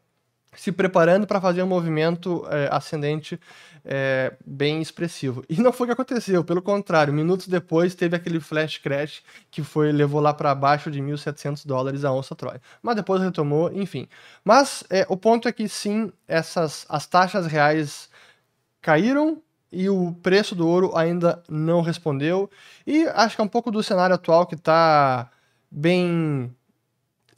se 0.57 0.73
preparando 0.73 1.27
para 1.27 1.41
fazer 1.41 1.63
um 1.63 1.67
movimento 1.67 2.47
é, 2.51 2.69
ascendente 2.71 3.39
é, 3.85 4.35
bem 4.47 4.81
expressivo. 4.81 5.45
E 5.49 5.61
não 5.61 5.73
foi 5.73 5.85
o 5.85 5.89
que 5.89 5.93
aconteceu, 5.93 6.43
pelo 6.43 6.63
contrário, 6.63 7.13
minutos 7.13 7.47
depois 7.47 7.95
teve 7.95 8.17
aquele 8.17 8.41
flash 8.41 8.79
crash 8.79 9.23
que 9.51 9.63
foi 9.63 9.93
levou 9.93 10.21
lá 10.21 10.33
para 10.33 10.55
baixo 10.55 10.91
de 10.91 11.01
1.700 11.01 11.67
dólares 11.67 12.05
a 12.05 12.13
onça 12.13 12.35
Troy. 12.35 12.59
Mas 12.83 12.97
depois 12.97 13.21
retomou, 13.23 13.71
enfim. 13.73 14.09
Mas 14.43 14.85
é, 14.89 15.07
o 15.09 15.17
ponto 15.17 15.49
é 15.49 15.53
que 15.53 15.69
sim, 15.69 16.13
essas 16.27 16.87
as 16.89 17.07
taxas 17.07 17.47
reais 17.47 18.09
caíram 18.81 19.43
e 19.71 19.89
o 19.89 20.13
preço 20.23 20.55
do 20.55 20.67
ouro 20.67 20.97
ainda 20.97 21.43
não 21.49 21.83
respondeu. 21.83 22.49
E 22.87 23.07
acho 23.09 23.35
que 23.37 23.43
é 23.43 23.45
um 23.45 23.49
pouco 23.49 23.71
do 23.71 23.83
cenário 23.83 24.15
atual 24.15 24.47
que 24.47 24.55
está 24.55 25.31
bem 25.71 26.55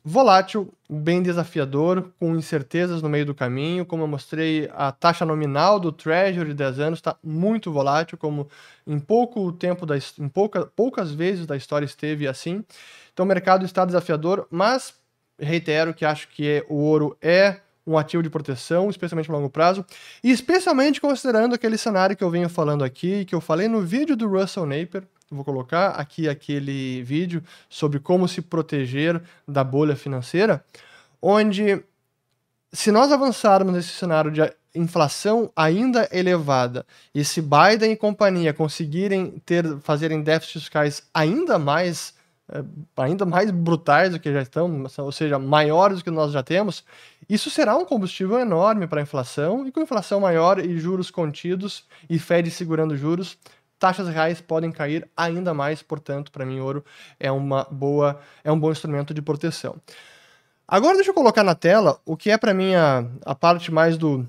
Volátil, 0.09 0.73
bem 0.89 1.21
desafiador, 1.21 2.13
com 2.21 2.37
incertezas 2.37 3.03
no 3.03 3.09
meio 3.09 3.27
do 3.27 3.35
caminho. 3.35 3.85
Como 3.85 4.05
eu 4.05 4.07
mostrei, 4.07 4.71
a 4.73 4.93
taxa 4.93 5.27
nominal 5.27 5.81
do 5.81 5.91
Treasury 5.91 6.51
de 6.51 6.55
10 6.55 6.79
anos 6.79 6.99
está 7.01 7.17
muito 7.25 7.73
volátil, 7.73 8.17
como 8.17 8.49
em 8.87 9.01
pouco 9.01 9.51
tempo, 9.51 9.85
da, 9.85 9.97
em 9.97 10.29
pouca, 10.29 10.65
poucas 10.65 11.11
vezes 11.11 11.45
da 11.45 11.57
história 11.57 11.85
esteve 11.85 12.29
assim. 12.29 12.65
Então 13.13 13.25
o 13.25 13.29
mercado 13.29 13.65
está 13.65 13.85
desafiador, 13.85 14.47
mas 14.49 14.95
reitero 15.41 15.93
que 15.93 16.05
acho 16.05 16.29
que 16.29 16.65
o 16.69 16.77
ouro 16.77 17.19
é 17.21 17.59
um 17.85 17.99
ativo 17.99 18.23
de 18.23 18.31
proteção, 18.31 18.89
especialmente 18.89 19.29
no 19.29 19.35
longo 19.35 19.51
prazo, 19.51 19.85
e 20.23 20.31
especialmente 20.31 21.01
considerando 21.01 21.57
aquele 21.57 21.77
cenário 21.77 22.17
que 22.17 22.23
eu 22.23 22.31
venho 22.31 22.49
falando 22.49 22.85
aqui, 22.85 23.25
que 23.25 23.35
eu 23.35 23.41
falei 23.41 23.67
no 23.67 23.81
vídeo 23.81 24.17
do 24.17 24.29
Russell 24.29 24.67
Napier, 24.67 25.03
Vou 25.31 25.45
colocar 25.45 25.91
aqui 25.91 26.29
aquele 26.29 27.03
vídeo 27.03 27.43
sobre 27.69 27.99
como 27.99 28.29
se 28.29 28.41
proteger 28.41 29.21
da 29.47 29.65
bolha 29.65 29.97
financeira, 29.97 30.65
onde 31.21 31.83
se 32.73 32.93
nós 32.93 33.11
avançarmos 33.11 33.75
nesse 33.75 33.89
cenário 33.89 34.31
de 34.31 34.41
inflação 34.75 35.51
ainda 35.57 36.09
elevada 36.13 36.87
e 37.15 37.25
se 37.25 37.41
Biden 37.43 37.93
e 37.93 37.97
companhia 37.97 38.53
conseguirem 38.53 39.43
ter 39.45 39.79
fazerem 39.81 40.23
déficits 40.23 40.63
fiscais 40.63 41.03
ainda 41.13 41.59
mais 41.59 42.15
eh, 42.49 42.63
ainda 42.97 43.25
mais 43.25 43.51
brutais 43.51 44.13
do 44.13 44.21
que 44.21 44.33
já 44.33 44.43
estão, 44.43 44.85
ou 44.99 45.13
seja, 45.13 45.39
maiores 45.39 45.99
do 45.99 46.05
que 46.05 46.11
nós 46.11 46.31
já 46.31 46.43
temos, 46.43 46.85
isso 47.29 47.51
será 47.51 47.77
um 47.77 47.85
combustível 47.85 48.39
enorme 48.39 48.87
para 48.87 49.01
a 49.01 49.03
inflação, 49.03 49.67
e 49.67 49.73
com 49.73 49.81
inflação 49.81 50.21
maior 50.21 50.65
e 50.65 50.79
juros 50.79 51.11
contidos 51.11 51.85
e 52.09 52.19
Fed 52.19 52.49
segurando 52.51 52.97
juros, 52.97 53.37
taxas 53.79 54.09
reais 54.09 54.41
podem 54.41 54.71
cair 54.71 55.09
ainda 55.17 55.53
mais, 55.53 55.83
portanto, 55.83 56.33
para 56.33 56.47
mim 56.47 56.61
ouro 56.61 56.85
é 57.19 57.31
uma 57.31 57.65
boa, 57.71 58.21
é 58.43 58.51
um 58.51 58.59
bom 58.59 58.71
instrumento 58.71 59.13
de 59.13 59.23
proteção. 59.23 59.77
Agora 60.69 60.97
deixa 60.97 61.11
eu 61.11 61.15
colocar 61.15 61.45
na 61.45 61.55
tela 61.55 62.01
o 62.05 62.17
que 62.17 62.31
é 62.31 62.37
para 62.37 62.53
mim 62.53 62.75
a, 62.75 63.05
a 63.25 63.35
parte 63.35 63.71
mais 63.71 63.97
do 63.97 64.27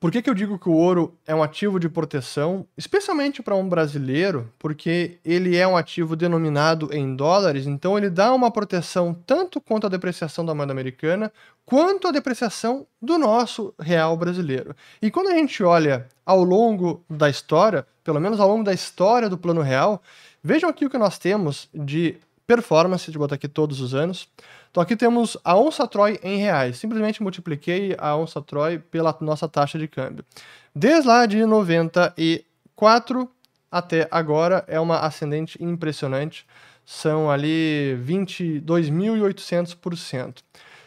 Por 0.00 0.10
que, 0.10 0.22
que 0.22 0.30
eu 0.30 0.34
digo 0.34 0.58
que 0.58 0.66
o 0.66 0.72
ouro 0.72 1.14
é 1.26 1.34
um 1.34 1.42
ativo 1.42 1.78
de 1.78 1.86
proteção, 1.86 2.66
especialmente 2.74 3.42
para 3.42 3.54
um 3.54 3.68
brasileiro? 3.68 4.50
Porque 4.58 5.18
ele 5.22 5.58
é 5.58 5.68
um 5.68 5.76
ativo 5.76 6.16
denominado 6.16 6.88
em 6.90 7.14
dólares, 7.14 7.66
então 7.66 7.98
ele 7.98 8.08
dá 8.08 8.32
uma 8.32 8.50
proteção 8.50 9.12
tanto 9.26 9.60
contra 9.60 9.88
a 9.88 9.90
depreciação 9.90 10.42
da 10.42 10.54
moeda 10.54 10.72
americana, 10.72 11.30
quanto 11.66 12.08
a 12.08 12.12
depreciação 12.12 12.86
do 13.00 13.18
nosso 13.18 13.74
real 13.78 14.16
brasileiro. 14.16 14.74
E 15.02 15.10
quando 15.10 15.28
a 15.28 15.34
gente 15.34 15.62
olha 15.62 16.08
ao 16.24 16.42
longo 16.42 17.04
da 17.06 17.28
história, 17.28 17.86
pelo 18.02 18.18
menos 18.18 18.40
ao 18.40 18.48
longo 18.48 18.64
da 18.64 18.72
história 18.72 19.28
do 19.28 19.36
Plano 19.36 19.60
Real, 19.60 20.02
vejam 20.42 20.70
aqui 20.70 20.86
o 20.86 20.90
que 20.90 20.96
nós 20.96 21.18
temos 21.18 21.68
de 21.74 22.16
performance, 22.46 23.12
de 23.12 23.18
botar 23.18 23.34
aqui 23.34 23.46
todos 23.46 23.82
os 23.82 23.94
anos. 23.94 24.26
Então 24.70 24.82
aqui 24.82 24.96
temos 24.96 25.36
a 25.44 25.58
onça 25.58 25.86
Troy 25.86 26.18
em 26.22 26.38
reais. 26.38 26.78
Simplesmente 26.78 27.22
multipliquei 27.22 27.94
a 27.98 28.16
onça 28.16 28.40
Troy 28.40 28.78
pela 28.78 29.14
nossa 29.20 29.46
taxa 29.48 29.78
de 29.78 29.86
câmbio. 29.88 30.24
Desde 30.74 31.06
lá 31.08 31.26
de 31.26 31.44
94 31.44 33.30
até 33.70 34.08
agora 34.10 34.64
é 34.66 34.80
uma 34.80 35.00
ascendente 35.00 35.62
impressionante. 35.62 36.46
São 36.84 37.30
ali 37.30 37.96
22.800%. 38.04 40.38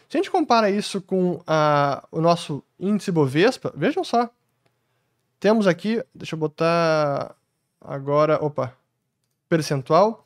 Se 0.08 0.16
a 0.16 0.20
gente 0.20 0.30
compara 0.30 0.70
isso 0.70 1.00
com 1.00 1.40
a, 1.46 2.06
o 2.10 2.20
nosso 2.20 2.62
índice 2.78 3.10
Bovespa, 3.10 3.72
vejam 3.74 4.04
só. 4.04 4.28
Temos 5.40 5.66
aqui, 5.66 6.04
deixa 6.14 6.34
eu 6.34 6.38
botar 6.38 7.34
agora, 7.80 8.38
opa, 8.42 8.76
percentual. 9.48 10.22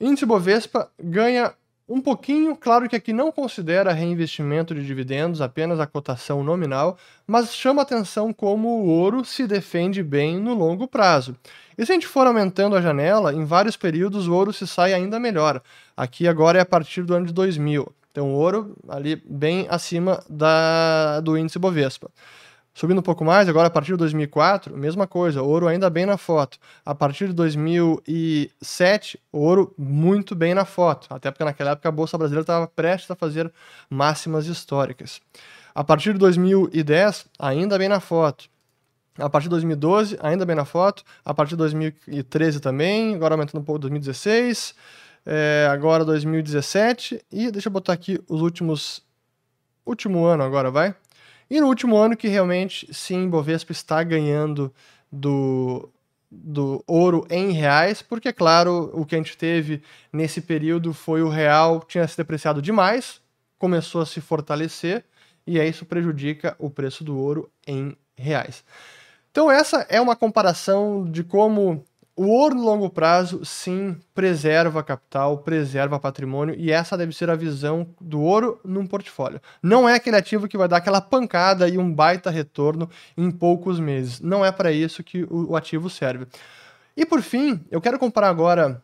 Índice 0.00 0.24
Bovespa 0.24 0.92
ganha 0.98 1.52
um 1.88 2.02
pouquinho, 2.02 2.54
claro 2.54 2.86
que 2.86 2.94
aqui 2.94 3.14
não 3.14 3.32
considera 3.32 3.92
reinvestimento 3.92 4.74
de 4.74 4.84
dividendos, 4.84 5.40
apenas 5.40 5.80
a 5.80 5.86
cotação 5.86 6.44
nominal, 6.44 6.98
mas 7.26 7.54
chama 7.54 7.80
atenção 7.80 8.32
como 8.32 8.68
o 8.68 8.88
ouro 8.88 9.24
se 9.24 9.46
defende 9.46 10.02
bem 10.02 10.38
no 10.38 10.52
longo 10.52 10.86
prazo. 10.86 11.34
E 11.78 11.86
se 11.86 11.92
a 11.92 11.94
gente 11.94 12.06
for 12.06 12.26
aumentando 12.26 12.76
a 12.76 12.82
janela, 12.82 13.32
em 13.32 13.44
vários 13.46 13.76
períodos 13.76 14.28
o 14.28 14.34
ouro 14.34 14.52
se 14.52 14.66
sai 14.66 14.92
ainda 14.92 15.18
melhor. 15.18 15.62
Aqui 15.96 16.28
agora 16.28 16.58
é 16.58 16.60
a 16.60 16.66
partir 16.66 17.04
do 17.04 17.14
ano 17.14 17.26
de 17.26 17.32
2000. 17.32 17.90
Então 18.12 18.34
o 18.34 18.36
ouro 18.36 18.76
ali 18.88 19.16
bem 19.24 19.66
acima 19.70 20.22
da, 20.28 21.20
do 21.20 21.38
índice 21.38 21.58
Bovespa. 21.58 22.10
Subindo 22.78 23.00
um 23.00 23.02
pouco 23.02 23.24
mais, 23.24 23.48
agora 23.48 23.66
a 23.66 23.70
partir 23.70 23.90
de 23.90 23.96
2004, 23.96 24.76
mesma 24.76 25.04
coisa, 25.04 25.42
ouro 25.42 25.66
ainda 25.66 25.90
bem 25.90 26.06
na 26.06 26.16
foto. 26.16 26.58
A 26.86 26.94
partir 26.94 27.26
de 27.26 27.32
2007, 27.32 29.18
ouro 29.32 29.74
muito 29.76 30.32
bem 30.36 30.54
na 30.54 30.64
foto, 30.64 31.08
até 31.10 31.28
porque 31.28 31.42
naquela 31.42 31.72
época 31.72 31.88
a 31.88 31.90
Bolsa 31.90 32.16
Brasileira 32.16 32.42
estava 32.42 32.68
prestes 32.68 33.10
a 33.10 33.16
fazer 33.16 33.52
máximas 33.90 34.46
históricas. 34.46 35.20
A 35.74 35.82
partir 35.82 36.12
de 36.12 36.20
2010, 36.20 37.26
ainda 37.36 37.76
bem 37.76 37.88
na 37.88 37.98
foto. 37.98 38.48
A 39.18 39.28
partir 39.28 39.46
de 39.46 39.50
2012, 39.56 40.16
ainda 40.22 40.46
bem 40.46 40.54
na 40.54 40.64
foto. 40.64 41.02
A 41.24 41.34
partir 41.34 41.54
de 41.54 41.56
2013 41.56 42.60
também, 42.60 43.12
agora 43.12 43.34
aumentando 43.34 43.60
um 43.60 43.64
pouco 43.64 43.80
2016. 43.80 44.72
É, 45.26 45.68
agora 45.68 46.04
2017. 46.04 47.24
E 47.32 47.50
deixa 47.50 47.66
eu 47.66 47.72
botar 47.72 47.94
aqui 47.94 48.20
os 48.28 48.40
últimos. 48.40 49.02
Último 49.84 50.24
ano 50.26 50.44
agora, 50.44 50.70
vai? 50.70 50.94
E 51.50 51.60
no 51.60 51.66
último 51.66 51.96
ano 51.96 52.16
que 52.16 52.28
realmente, 52.28 52.92
sim, 52.92 53.28
Bovespa 53.28 53.72
está 53.72 54.02
ganhando 54.02 54.72
do, 55.10 55.88
do 56.30 56.84
ouro 56.86 57.26
em 57.30 57.52
reais, 57.52 58.02
porque, 58.02 58.32
claro, 58.32 58.90
o 58.92 59.06
que 59.06 59.14
a 59.14 59.18
gente 59.18 59.36
teve 59.36 59.82
nesse 60.12 60.40
período 60.40 60.92
foi 60.92 61.22
o 61.22 61.28
real 61.28 61.80
tinha 61.80 62.06
se 62.06 62.16
depreciado 62.16 62.60
demais, 62.60 63.20
começou 63.58 64.02
a 64.02 64.06
se 64.06 64.20
fortalecer, 64.20 65.04
e 65.46 65.58
aí 65.58 65.70
isso 65.70 65.86
prejudica 65.86 66.54
o 66.58 66.68
preço 66.68 67.02
do 67.02 67.16
ouro 67.18 67.50
em 67.66 67.96
reais. 68.14 68.62
Então, 69.30 69.50
essa 69.50 69.86
é 69.88 70.00
uma 70.00 70.16
comparação 70.16 71.10
de 71.10 71.24
como 71.24 71.84
o 72.18 72.26
ouro 72.26 72.56
no 72.56 72.64
longo 72.64 72.90
prazo, 72.90 73.44
sim, 73.44 73.96
preserva 74.12 74.82
capital, 74.82 75.38
preserva 75.38 76.00
patrimônio, 76.00 76.52
e 76.58 76.72
essa 76.72 76.96
deve 76.96 77.12
ser 77.12 77.30
a 77.30 77.36
visão 77.36 77.86
do 78.00 78.20
ouro 78.20 78.60
num 78.64 78.88
portfólio. 78.88 79.40
Não 79.62 79.88
é 79.88 79.94
aquele 79.94 80.16
ativo 80.16 80.48
que 80.48 80.58
vai 80.58 80.66
dar 80.66 80.78
aquela 80.78 81.00
pancada 81.00 81.68
e 81.68 81.78
um 81.78 81.94
baita 81.94 82.28
retorno 82.28 82.90
em 83.16 83.30
poucos 83.30 83.78
meses. 83.78 84.20
Não 84.20 84.44
é 84.44 84.50
para 84.50 84.72
isso 84.72 85.04
que 85.04 85.28
o 85.30 85.54
ativo 85.54 85.88
serve. 85.88 86.26
E 86.96 87.06
por 87.06 87.22
fim, 87.22 87.64
eu 87.70 87.80
quero 87.80 88.00
comparar 88.00 88.30
agora, 88.30 88.82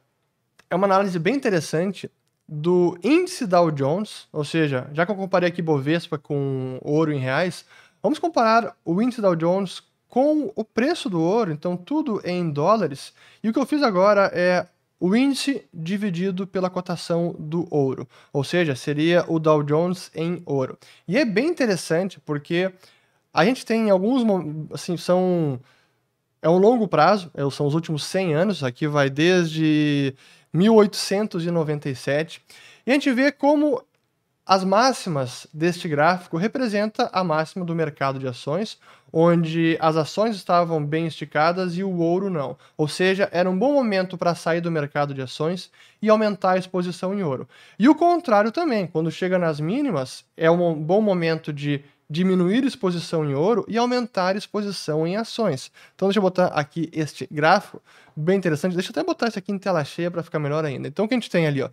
é 0.71 0.77
uma 0.77 0.87
análise 0.87 1.19
bem 1.19 1.35
interessante 1.35 2.09
do 2.49 2.97
índice 3.03 3.49
Dow 3.49 3.69
Jones, 3.73 4.29
ou 4.33 4.45
seja, 4.45 4.89
já 4.93 5.05
que 5.05 5.11
eu 5.11 5.17
comparei 5.17 5.49
aqui 5.49 5.61
Bovespa 5.61 6.17
com 6.17 6.79
ouro 6.83 7.11
em 7.11 7.19
reais, 7.19 7.65
vamos 8.01 8.21
comparar 8.21 8.77
o 8.85 9.03
índice 9.03 9.21
Dow 9.21 9.35
Jones 9.35 9.83
com 10.15 10.53
o 10.55 10.63
preço 10.65 11.11
do 11.11 11.21
ouro, 11.21 11.51
então 11.51 11.77
tudo 11.77 12.23
em 12.25 12.49
dólares. 12.49 13.13
E 13.43 13.49
o 13.49 13.53
que 13.53 13.59
eu 13.59 13.67
fiz 13.67 13.83
agora 13.83 14.31
é 14.33 14.65
o 15.01 15.17
índice 15.17 15.67
dividido 15.75 16.47
pela 16.47 16.71
cotação 16.71 17.35
do 17.37 17.67
ouro, 17.69 18.09
ou 18.33 18.45
seja, 18.45 18.77
seria 18.77 19.25
o 19.27 19.41
Dow 19.41 19.65
Jones 19.65 20.13
em 20.15 20.41
ouro. 20.47 20.79
E 21.09 21.19
é 21.19 21.25
bem 21.25 21.49
interessante 21.49 22.21
porque 22.21 22.73
a 23.33 23.45
gente 23.45 23.67
tem 23.67 23.91
alguns, 23.91 24.23
assim, 24.73 24.97
são 24.97 25.59
é 26.41 26.49
um 26.49 26.59
longo 26.59 26.87
prazo, 26.87 27.29
é, 27.35 27.41
são 27.51 27.67
os 27.67 27.75
últimos 27.75 28.05
100 28.05 28.35
anos, 28.35 28.63
aqui 28.63 28.87
vai 28.87 29.11
desde 29.11 30.15
1897, 30.53 32.41
e 32.87 32.91
a 32.93 32.95
gente 32.95 33.11
vê 33.11 33.33
como 33.33 33.83
as 34.47 34.63
máximas 34.63 35.47
deste 35.53 35.89
gráfico 35.89 36.37
representa 36.37 37.09
a 37.13 37.25
máxima 37.25 37.65
do 37.65 37.75
mercado 37.75 38.19
de 38.19 38.29
ações, 38.29 38.79
onde 39.17 39.79
as 39.81 39.97
ações 39.97 40.35
estavam 40.35 40.85
bem 40.85 41.07
esticadas 41.07 41.77
e 41.77 41.85
o 41.85 41.99
ouro 41.99 42.29
não. 42.29 42.57
Ou 42.77 42.89
seja, 42.89 43.29
era 43.31 43.49
um 43.49 43.57
bom 43.57 43.73
momento 43.73 44.19
para 44.19 44.35
sair 44.35 44.61
do 44.61 44.73
mercado 44.73 45.15
de 45.15 45.23
ações 45.23 45.71
e 46.03 46.11
aumentar 46.11 46.55
a 46.55 46.59
exposição 46.59 47.15
em 47.15 47.23
ouro. 47.23 47.49
E 47.79 47.89
o 47.89 47.95
contrário 47.95 48.51
também, 48.51 48.89
quando 48.89 49.13
chega 49.13 49.39
nas 49.39 49.61
mínimas, 49.61 50.25
é 50.37 50.51
um 50.51 50.75
bom 50.75 51.01
momento 51.01 51.53
de 51.53 51.85
diminuir 52.11 52.65
exposição 52.65 53.25
em 53.25 53.35
ouro 53.35 53.65
e 53.69 53.79
aumentar 53.79 54.35
exposição 54.35 55.07
em 55.07 55.17
ações. 55.17 55.71
Então 55.95 56.09
deixa 56.09 56.19
eu 56.19 56.23
botar 56.23 56.47
aqui 56.47 56.91
este 56.93 57.29
gráfico, 57.31 57.81
bem 58.17 58.37
interessante. 58.37 58.75
Deixa 58.75 58.89
eu 58.89 58.95
até 58.95 59.05
botar 59.05 59.29
isso 59.29 59.39
aqui 59.39 59.53
em 59.53 59.59
tela 59.59 59.85
cheia 59.85 60.11
para 60.11 60.25
ficar 60.25 60.41
melhor 60.41 60.65
ainda. 60.65 60.89
Então 60.89 61.05
o 61.05 61.09
que 61.09 61.15
a 61.15 61.17
gente 61.17 61.31
tem 61.31 61.47
ali, 61.47 61.63
ó, 61.63 61.71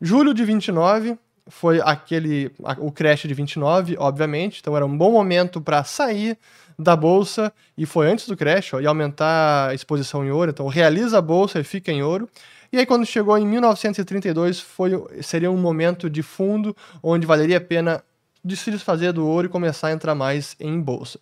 julho 0.00 0.34
de 0.34 0.44
29, 0.44 1.16
foi 1.46 1.80
aquele 1.80 2.50
o 2.78 2.90
crash 2.90 3.22
de 3.22 3.34
29, 3.34 3.96
obviamente, 3.98 4.60
então 4.60 4.76
era 4.76 4.84
um 4.84 4.96
bom 4.96 5.12
momento 5.12 5.60
para 5.60 5.84
sair 5.84 6.38
da 6.78 6.96
bolsa 6.96 7.52
e 7.76 7.86
foi 7.86 8.10
antes 8.10 8.26
do 8.26 8.36
crash 8.36 8.74
ó, 8.74 8.80
e 8.80 8.86
aumentar 8.86 9.70
a 9.70 9.74
exposição 9.74 10.24
em 10.24 10.30
ouro, 10.30 10.50
então 10.50 10.66
realiza 10.66 11.18
a 11.18 11.22
bolsa 11.22 11.60
e 11.60 11.64
fica 11.64 11.92
em 11.92 12.02
ouro. 12.02 12.28
E 12.72 12.78
aí 12.78 12.86
quando 12.86 13.06
chegou 13.06 13.36
em 13.38 13.46
1932 13.46 14.60
foi 14.60 14.92
seria 15.22 15.50
um 15.50 15.56
momento 15.56 16.10
de 16.10 16.22
fundo 16.22 16.76
onde 17.02 17.26
valeria 17.26 17.58
a 17.58 17.60
pena 17.60 18.02
de 18.44 18.56
se 18.56 18.70
desfazer 18.70 19.12
do 19.12 19.26
ouro 19.26 19.46
e 19.46 19.50
começar 19.50 19.88
a 19.88 19.92
entrar 19.92 20.14
mais 20.14 20.54
em 20.60 20.80
bolsa. 20.80 21.18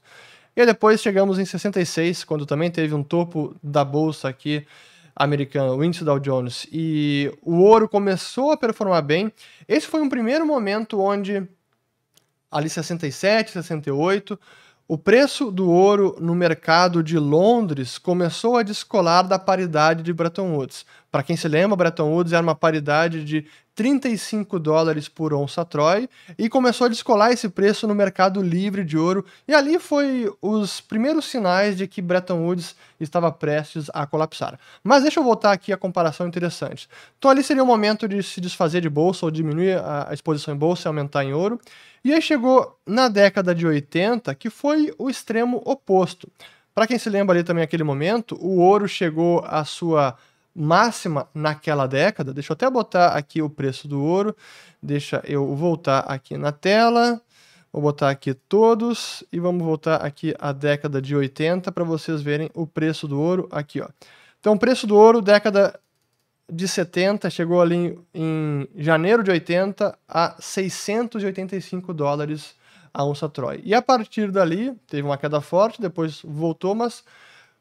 E 0.55 0.67
depois 0.67 1.01
chegamos 1.01 1.39
em 1.39 1.45
66, 1.45 2.25
quando 2.25 2.45
também 2.45 2.71
teve 2.71 2.95
um 2.95 3.03
topo 3.03 3.57
da 3.63 3.85
bolsa 3.85 4.29
aqui 4.29 4.67
americana, 5.15 5.73
o 5.73 5.85
índice 5.85 6.05
Dow 6.05 6.19
Jones, 6.19 6.67
e 6.71 7.33
o 7.43 7.59
ouro 7.61 7.89
começou 7.89 8.51
a 8.51 8.57
performar 8.57 9.03
bem, 9.03 9.33
esse 9.69 9.87
foi 9.87 10.01
um 10.01 10.09
primeiro 10.09 10.47
momento 10.47 11.01
onde, 11.01 11.47
ali 12.51 12.69
67, 12.69 13.53
68, 13.53 14.39
o 14.93 14.99
preço 14.99 15.51
do 15.51 15.71
ouro 15.71 16.15
no 16.21 16.35
mercado 16.35 17.03
de 17.03 17.19
Londres 17.19 17.97
começou 17.97 18.59
a 18.59 18.63
descolar 18.63 19.23
da 19.23 19.39
paridade 19.39 20.03
de 20.03 20.13
Bretton 20.13 20.55
Woods. 20.55 20.85
Para 21.11 21.23
quem 21.23 21.35
se 21.35 21.49
lembra, 21.49 21.75
Bretton 21.75 22.13
Woods 22.13 22.35
era 22.35 22.43
uma 22.43 22.55
paridade 22.55 23.25
de 23.25 23.47
35 23.75 24.59
dólares 24.59 25.09
por 25.09 25.33
onça 25.33 25.65
Troy 25.65 26.07
e 26.37 26.47
começou 26.47 26.85
a 26.85 26.91
descolar 26.91 27.33
esse 27.33 27.49
preço 27.49 27.89
no 27.89 27.95
mercado 27.95 28.43
livre 28.43 28.85
de 28.85 28.99
ouro. 28.99 29.25
E 29.49 29.55
ali 29.55 29.79
foi 29.79 30.31
os 30.43 30.83
primeiros 30.83 31.25
sinais 31.25 31.75
de 31.75 31.87
que 31.87 32.03
Bretton 32.03 32.45
Woods 32.45 32.77
estava 33.01 33.33
prestes 33.33 33.87
a 33.95 34.07
colapsar. 34.07 34.59
Mas 34.85 35.05
deixa 35.05 35.21
eu 35.21 35.25
voltar 35.25 35.53
aqui 35.53 35.73
a 35.73 35.77
comparação 35.79 36.27
interessante. 36.27 36.87
Então 37.19 37.31
ali 37.31 37.43
seria 37.43 37.63
o 37.63 37.67
momento 37.67 38.07
de 38.07 38.23
se 38.23 38.43
desfazer 38.43 38.83
de 38.83 38.91
bolsa 38.91 39.25
ou 39.25 39.31
diminuir 39.31 39.79
a 39.83 40.11
exposição 40.13 40.55
em 40.55 40.59
bolsa 40.59 40.87
e 40.87 40.89
aumentar 40.89 41.25
em 41.25 41.33
ouro. 41.33 41.59
E 42.05 42.13
aí 42.13 42.21
chegou 42.21 42.79
na 42.87 43.09
década 43.09 43.55
de 43.55 43.67
80, 43.67 44.35
que 44.35 44.51
foi 44.51 44.93
o 44.99 45.09
extremo 45.09 45.63
oposto. 45.65 46.29
Para 46.75 46.87
quem 46.87 46.99
se 46.99 47.09
lembra 47.09 47.37
ali 47.37 47.45
também 47.45 47.63
aquele 47.63 47.85
momento, 47.85 48.37
o 48.41 48.59
ouro 48.59 48.89
chegou 48.89 49.45
à 49.47 49.65
sua 49.65 50.17
máxima 50.55 51.29
naquela 51.35 51.87
década. 51.87 52.33
Deixa 52.33 52.53
eu 52.53 52.55
até 52.55 52.69
botar 52.69 53.09
aqui 53.09 53.41
o 53.41 53.49
preço 53.49 53.87
do 53.87 54.03
ouro. 54.03 54.35
Deixa 54.83 55.23
eu 55.27 55.55
voltar 55.55 56.01
aqui 56.01 56.37
na 56.37 56.51
tela. 56.51 57.21
Vou 57.73 57.81
botar 57.81 58.11
aqui 58.11 58.35
todos 58.35 59.25
e 59.33 59.41
vamos 59.41 59.65
voltar 59.65 59.97
aqui 59.97 60.35
à 60.39 60.53
década 60.53 61.01
de 61.01 61.17
80 61.17 61.73
para 61.73 61.85
vocês 61.85 62.21
verem 62.21 62.51
o 62.53 62.67
preço 62.67 63.09
do 63.09 63.19
ouro 63.19 63.49
aqui, 63.51 63.81
ó. 63.81 63.89
Então, 64.41 64.59
preço 64.59 64.87
do 64.87 64.97
ouro, 64.97 65.23
década 65.23 65.79
de 66.51 66.69
70, 66.69 67.31
chegou 67.31 67.61
ali 67.61 67.99
em, 68.15 68.69
em 68.75 68.83
janeiro 68.83 69.23
de 69.23 69.31
80 69.31 69.99
a 70.09 70.37
685 70.39 71.93
dólares 71.95 72.55
a 72.93 73.05
onça 73.05 73.29
Troy. 73.29 73.61
E 73.65 73.75
a 73.75 73.81
partir 73.81 74.31
dali, 74.31 74.75
teve 74.87 75.03
uma 75.03 75.17
queda 75.17 75.41
forte, 75.41 75.81
depois 75.81 76.21
voltou, 76.23 76.75
mas 76.75 77.03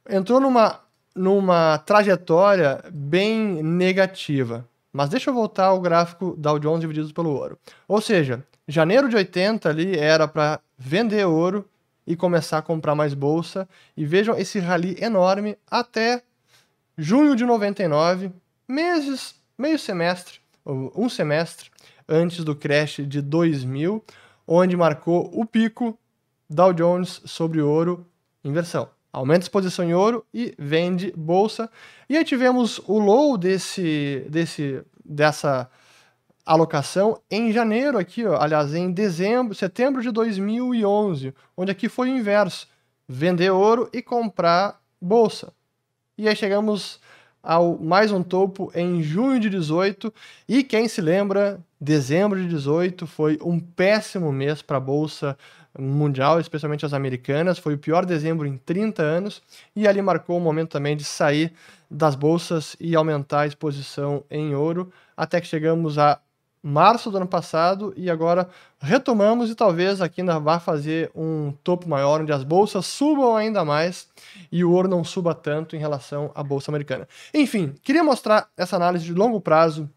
entrou 0.09 0.39
numa, 0.39 0.79
numa 1.15 1.77
trajetória 1.79 2.83
bem 2.91 3.63
negativa. 3.63 4.67
Mas 4.91 5.09
deixa 5.09 5.29
eu 5.29 5.33
voltar 5.33 5.67
ao 5.67 5.79
gráfico 5.79 6.35
Dow 6.37 6.59
Jones 6.59 6.81
dividido 6.81 7.13
pelo 7.13 7.29
ouro. 7.29 7.57
Ou 7.87 8.01
seja, 8.01 8.43
janeiro 8.67 9.07
de 9.07 9.15
80 9.15 9.69
ali 9.69 9.97
era 9.97 10.27
para 10.27 10.59
vender 10.77 11.25
ouro 11.25 11.65
e 12.05 12.15
começar 12.15 12.57
a 12.57 12.61
comprar 12.61 12.93
mais 12.93 13.13
bolsa. 13.13 13.67
E 13.95 14.05
vejam 14.05 14.37
esse 14.37 14.59
rally 14.59 14.97
enorme 14.99 15.57
até 15.69 16.21
junho 16.97 17.35
de 17.35 17.45
99, 17.45 18.31
meses, 18.71 19.35
meio 19.57 19.77
semestre, 19.77 20.39
um 20.65 21.09
semestre 21.09 21.69
antes 22.07 22.43
do 22.43 22.55
crash 22.55 23.01
de 23.05 23.21
2000, 23.21 24.03
onde 24.47 24.75
marcou 24.77 25.29
o 25.33 25.45
pico 25.45 25.97
Dow 26.49 26.73
Jones 26.73 27.21
sobre 27.25 27.61
ouro 27.61 28.05
inversão. 28.43 28.89
Aumenta 29.13 29.41
a 29.41 29.45
exposição 29.45 29.83
em 29.83 29.93
ouro 29.93 30.25
e 30.33 30.55
vende 30.57 31.13
bolsa. 31.15 31.69
E 32.09 32.17
aí 32.17 32.23
tivemos 32.23 32.79
o 32.87 32.97
low 32.97 33.37
desse, 33.37 34.25
desse, 34.29 34.81
dessa 35.03 35.69
alocação 36.45 37.21
em 37.29 37.51
janeiro 37.51 37.97
aqui, 37.97 38.25
ó, 38.25 38.41
aliás, 38.41 38.73
em 38.73 38.91
dezembro, 38.91 39.53
setembro 39.53 40.01
de 40.01 40.11
2011, 40.11 41.33
onde 41.57 41.71
aqui 41.71 41.89
foi 41.89 42.09
o 42.09 42.17
inverso, 42.17 42.67
vender 43.07 43.51
ouro 43.51 43.89
e 43.91 44.01
comprar 44.01 44.81
bolsa. 44.99 45.53
E 46.17 46.27
aí 46.27 46.35
chegamos 46.35 46.99
ao 47.43 47.77
mais 47.77 48.11
um 48.11 48.21
topo 48.21 48.71
em 48.75 49.01
junho 49.01 49.39
de 49.39 49.49
18 49.49 50.13
e 50.47 50.63
quem 50.63 50.87
se 50.87 51.01
lembra, 51.01 51.59
dezembro 51.79 52.39
de 52.41 52.47
18 52.47 53.07
foi 53.07 53.39
um 53.43 53.59
péssimo 53.59 54.31
mês 54.31 54.61
para 54.61 54.77
a 54.77 54.79
bolsa 54.81 55.37
mundial, 55.77 56.39
especialmente 56.39 56.85
as 56.85 56.93
americanas, 56.93 57.57
foi 57.57 57.75
o 57.75 57.77
pior 57.77 58.05
dezembro 58.05 58.45
em 58.45 58.57
30 58.57 59.01
anos. 59.01 59.41
E 59.75 59.87
ali 59.87 60.01
marcou 60.01 60.37
o 60.37 60.41
momento 60.41 60.71
também 60.71 60.95
de 60.97 61.03
sair 61.03 61.53
das 61.89 62.15
bolsas 62.15 62.75
e 62.79 62.95
aumentar 62.95 63.41
a 63.41 63.47
exposição 63.47 64.23
em 64.29 64.53
ouro, 64.53 64.91
até 65.15 65.39
que 65.39 65.47
chegamos 65.47 65.97
a 65.97 66.19
março 66.63 67.09
do 67.09 67.17
ano 67.17 67.27
passado 67.27 67.93
e 67.97 68.09
agora 68.09 68.47
retomamos 68.79 69.49
e 69.49 69.55
talvez 69.55 70.01
aqui 70.01 70.21
ainda 70.21 70.39
vá 70.39 70.59
fazer 70.59 71.11
um 71.15 71.51
topo 71.63 71.89
maior 71.89 72.21
onde 72.21 72.31
as 72.31 72.43
bolsas 72.43 72.85
subam 72.85 73.35
ainda 73.35 73.65
mais 73.65 74.07
e 74.51 74.63
o 74.63 74.71
ouro 74.71 74.87
não 74.87 75.03
suba 75.03 75.33
tanto 75.33 75.75
em 75.75 75.79
relação 75.79 76.31
à 76.35 76.43
bolsa 76.43 76.69
americana. 76.69 77.07
Enfim, 77.33 77.73
queria 77.83 78.03
mostrar 78.03 78.47
essa 78.55 78.75
análise 78.75 79.05
de 79.05 79.13
longo 79.13 79.41
prazo 79.41 79.89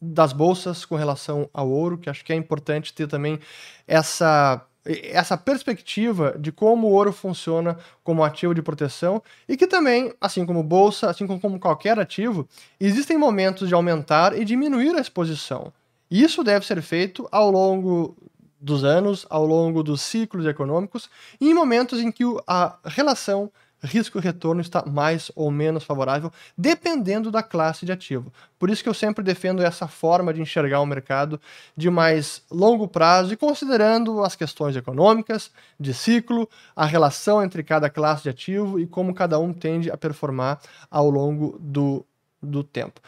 das 0.00 0.32
bolsas 0.32 0.84
com 0.84 0.96
relação 0.96 1.48
ao 1.52 1.68
ouro, 1.68 1.98
que 1.98 2.10
acho 2.10 2.24
que 2.24 2.32
é 2.32 2.36
importante 2.36 2.92
ter 2.92 3.06
também 3.06 3.38
essa 3.86 4.66
essa 4.84 5.38
perspectiva 5.38 6.34
de 6.36 6.50
como 6.50 6.88
o 6.88 6.90
ouro 6.90 7.12
funciona 7.12 7.78
como 8.02 8.24
ativo 8.24 8.52
de 8.52 8.60
proteção 8.60 9.22
e 9.48 9.56
que 9.56 9.66
também, 9.66 10.12
assim 10.20 10.44
como 10.44 10.62
bolsa, 10.62 11.08
assim 11.08 11.24
como 11.24 11.60
qualquer 11.60 11.98
ativo, 12.00 12.48
existem 12.80 13.16
momentos 13.16 13.68
de 13.68 13.74
aumentar 13.74 14.36
e 14.36 14.44
diminuir 14.44 14.94
a 14.96 15.00
exposição. 15.00 15.72
Isso 16.12 16.44
deve 16.44 16.66
ser 16.66 16.82
feito 16.82 17.26
ao 17.32 17.50
longo 17.50 18.14
dos 18.60 18.84
anos, 18.84 19.24
ao 19.30 19.46
longo 19.46 19.82
dos 19.82 20.02
ciclos 20.02 20.44
econômicos, 20.44 21.08
e 21.40 21.48
em 21.48 21.54
momentos 21.54 22.00
em 22.00 22.12
que 22.12 22.22
a 22.46 22.76
relação 22.84 23.50
risco-retorno 23.82 24.60
está 24.60 24.84
mais 24.84 25.32
ou 25.34 25.50
menos 25.50 25.84
favorável, 25.84 26.30
dependendo 26.56 27.30
da 27.30 27.42
classe 27.42 27.86
de 27.86 27.92
ativo. 27.92 28.30
Por 28.58 28.68
isso 28.68 28.82
que 28.82 28.90
eu 28.90 28.94
sempre 28.94 29.24
defendo 29.24 29.62
essa 29.62 29.88
forma 29.88 30.34
de 30.34 30.42
enxergar 30.42 30.82
o 30.82 30.86
mercado 30.86 31.40
de 31.74 31.88
mais 31.88 32.42
longo 32.50 32.86
prazo 32.86 33.32
e 33.32 33.36
considerando 33.36 34.22
as 34.22 34.36
questões 34.36 34.76
econômicas, 34.76 35.50
de 35.80 35.94
ciclo, 35.94 36.46
a 36.76 36.84
relação 36.84 37.42
entre 37.42 37.62
cada 37.62 37.88
classe 37.88 38.24
de 38.24 38.28
ativo 38.28 38.78
e 38.78 38.86
como 38.86 39.14
cada 39.14 39.38
um 39.38 39.50
tende 39.50 39.90
a 39.90 39.96
performar 39.96 40.60
ao 40.90 41.08
longo 41.08 41.58
do, 41.58 42.04
do 42.42 42.62
tempo. 42.62 43.00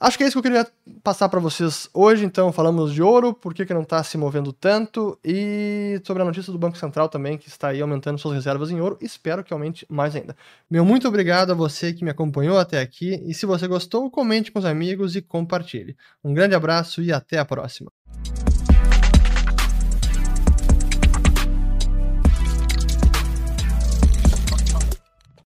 Acho 0.00 0.16
que 0.16 0.22
é 0.22 0.28
isso 0.28 0.40
que 0.40 0.46
eu 0.46 0.52
queria 0.52 0.66
passar 1.02 1.28
para 1.28 1.40
vocês 1.40 1.90
hoje. 1.92 2.24
Então, 2.24 2.52
falamos 2.52 2.94
de 2.94 3.02
ouro, 3.02 3.34
por 3.34 3.52
que, 3.52 3.66
que 3.66 3.74
não 3.74 3.82
está 3.82 4.02
se 4.04 4.16
movendo 4.16 4.52
tanto, 4.52 5.18
e 5.24 6.00
sobre 6.04 6.22
a 6.22 6.26
notícia 6.26 6.52
do 6.52 6.58
Banco 6.58 6.78
Central 6.78 7.08
também, 7.08 7.36
que 7.36 7.48
está 7.48 7.68
aí 7.68 7.80
aumentando 7.80 8.18
suas 8.18 8.34
reservas 8.34 8.70
em 8.70 8.80
ouro. 8.80 8.96
Espero 9.00 9.42
que 9.42 9.52
aumente 9.52 9.84
mais 9.88 10.14
ainda. 10.14 10.36
Meu 10.70 10.84
muito 10.84 11.08
obrigado 11.08 11.50
a 11.50 11.54
você 11.54 11.92
que 11.92 12.04
me 12.04 12.10
acompanhou 12.10 12.58
até 12.58 12.80
aqui. 12.80 13.20
E 13.26 13.34
se 13.34 13.44
você 13.44 13.66
gostou, 13.66 14.08
comente 14.08 14.52
com 14.52 14.60
os 14.60 14.64
amigos 14.64 15.16
e 15.16 15.22
compartilhe. 15.22 15.96
Um 16.22 16.32
grande 16.32 16.54
abraço 16.54 17.02
e 17.02 17.12
até 17.12 17.38
a 17.38 17.44
próxima. 17.44 17.90